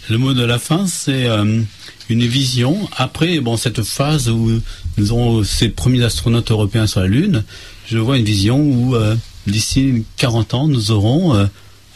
[0.10, 1.62] Le mot de la fin, c'est euh,
[2.10, 2.90] une vision.
[2.98, 4.60] Après, bon, cette phase où
[4.98, 7.44] nous aurons ces premiers astronautes européens sur la Lune,
[7.88, 9.16] je vois une vision où euh,
[9.48, 11.46] d'ici 40 ans, nous aurons euh,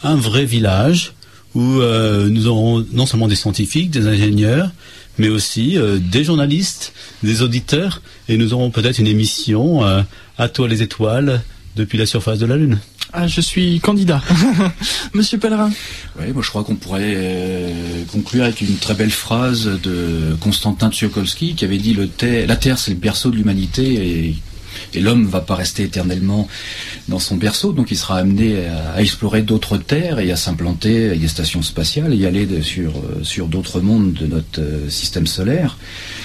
[0.02, 1.12] un vrai village
[1.54, 4.70] où nous aurons non seulement des scientifiques, des ingénieurs,
[5.16, 6.92] mais aussi des journalistes,
[7.24, 9.82] des auditeurs, et nous aurons peut-être une émission
[10.36, 11.42] à toi les étoiles
[11.74, 12.78] depuis la surface de la Lune.
[13.12, 14.22] Ah, je suis candidat.
[15.14, 15.70] Monsieur Pellerin.
[16.20, 20.90] Oui, moi je crois qu'on pourrait euh, conclure avec une très belle phrase de Constantin
[20.90, 22.08] Tsiolkovsky qui avait dit le
[22.46, 24.36] la Terre c'est le berceau de l'humanité et
[24.94, 26.48] et l'homme va pas rester éternellement
[27.08, 31.20] dans son berceau, donc il sera amené à, explorer d'autres terres et à s'implanter avec
[31.20, 35.76] des stations spatiales et aller sur, euh, sur d'autres mondes de notre euh, système solaire.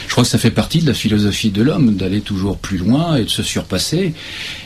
[0.08, 3.16] Je crois que ça fait partie de la philosophie de l'homme, d'aller toujours plus loin
[3.16, 4.14] et de se surpasser.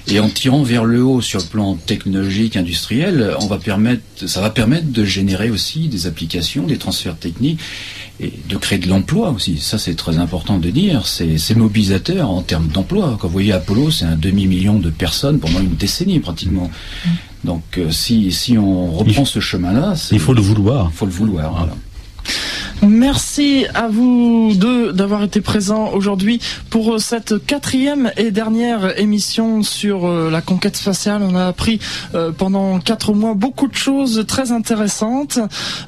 [0.08, 4.42] Et en tirant vers le haut sur le plan technologique, industriel, on va permettre, ça
[4.42, 7.60] va permettre de générer aussi des applications, des transferts techniques
[8.20, 9.59] et de créer de l'emploi aussi.
[9.59, 11.05] Ça, c'est très important de dire.
[11.05, 13.18] C'est mobilisateur en termes d'emploi.
[13.20, 16.72] Quand vous voyez Apollo, c'est un demi-million de personnes pendant une décennie pratiquement.
[17.43, 20.89] Donc, euh, si, si on reprend ce chemin-là, il faut le vouloir.
[20.91, 21.51] Il faut le vouloir.
[21.51, 21.76] Voilà.
[22.84, 30.06] Merci à vous deux d'avoir été présents aujourd'hui pour cette quatrième et dernière émission sur
[30.06, 31.24] euh, la conquête spatiale.
[31.24, 31.80] On a appris
[32.14, 35.40] euh, pendant quatre mois beaucoup de choses très intéressantes.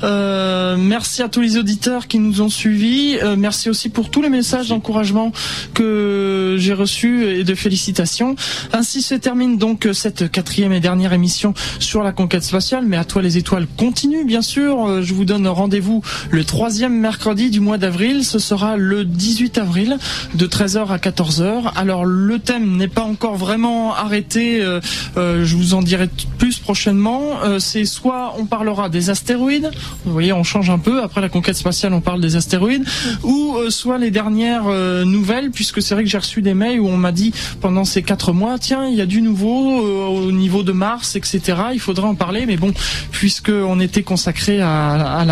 [0.03, 3.17] Euh, merci à tous les auditeurs qui nous ont suivis.
[3.37, 5.31] merci aussi pour tous les messages d'encouragement
[5.75, 8.35] que j'ai reçus et de félicitations.
[8.73, 12.85] Ainsi se termine donc cette quatrième et dernière émission sur la conquête spatiale.
[12.87, 15.03] Mais à toi les étoiles continue bien sûr.
[15.03, 18.23] Je vous donne rendez-vous le troisième mercredi du mois d'avril.
[18.23, 19.97] Ce sera le 18 avril
[20.35, 21.71] de 13h à 14h.
[21.75, 24.61] Alors le thème n'est pas encore vraiment arrêté.
[24.61, 24.79] Euh,
[25.17, 27.43] euh, je vous en dirai plus prochainement.
[27.43, 29.71] Euh, c'est soit on parlera des astéroïdes.
[30.05, 31.03] Vous voyez, on change un peu.
[31.03, 32.85] Après la conquête spatiale, on parle des astéroïdes.
[33.23, 34.69] Ou soit les dernières
[35.05, 38.03] nouvelles, puisque c'est vrai que j'ai reçu des mails où on m'a dit pendant ces
[38.03, 41.57] quatre mois, tiens, il y a du nouveau au niveau de Mars, etc.
[41.73, 42.45] Il faudrait en parler.
[42.45, 42.73] Mais bon,
[43.11, 45.25] puisque on était consacré à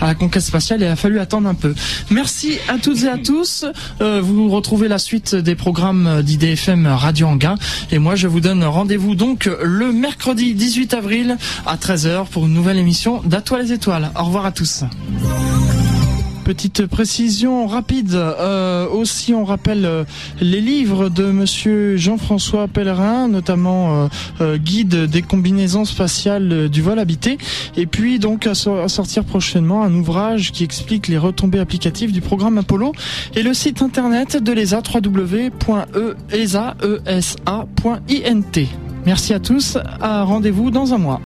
[0.00, 1.74] la conquête spatiale il a fallu attendre un peu.
[2.10, 3.64] Merci à toutes et à tous.
[4.00, 7.56] Euh, vous retrouvez la suite des programmes d'IDFM Radio Anguin.
[7.90, 12.52] Et moi, je vous donne rendez-vous donc le mercredi 18 avril à 13h pour une
[12.52, 14.10] nouvelle émission d'Atoile les étoiles.
[14.18, 14.84] Au revoir à tous.
[16.44, 18.14] Petite précision rapide.
[18.14, 20.04] Euh, aussi, on rappelle euh,
[20.42, 24.10] les livres de Monsieur Jean-François Pellerin, notamment
[24.42, 27.38] euh, guide des combinaisons spatiales du vol habité.
[27.78, 32.58] Et puis donc à, sortir prochainement un ouvrage qui explique les retombées applicatives du programme
[32.58, 32.92] Apollo
[33.34, 35.64] et le site internet de l'ESA www.esa.int.
[39.06, 39.78] Merci à tous.
[40.00, 41.20] À rendez-vous dans un mois.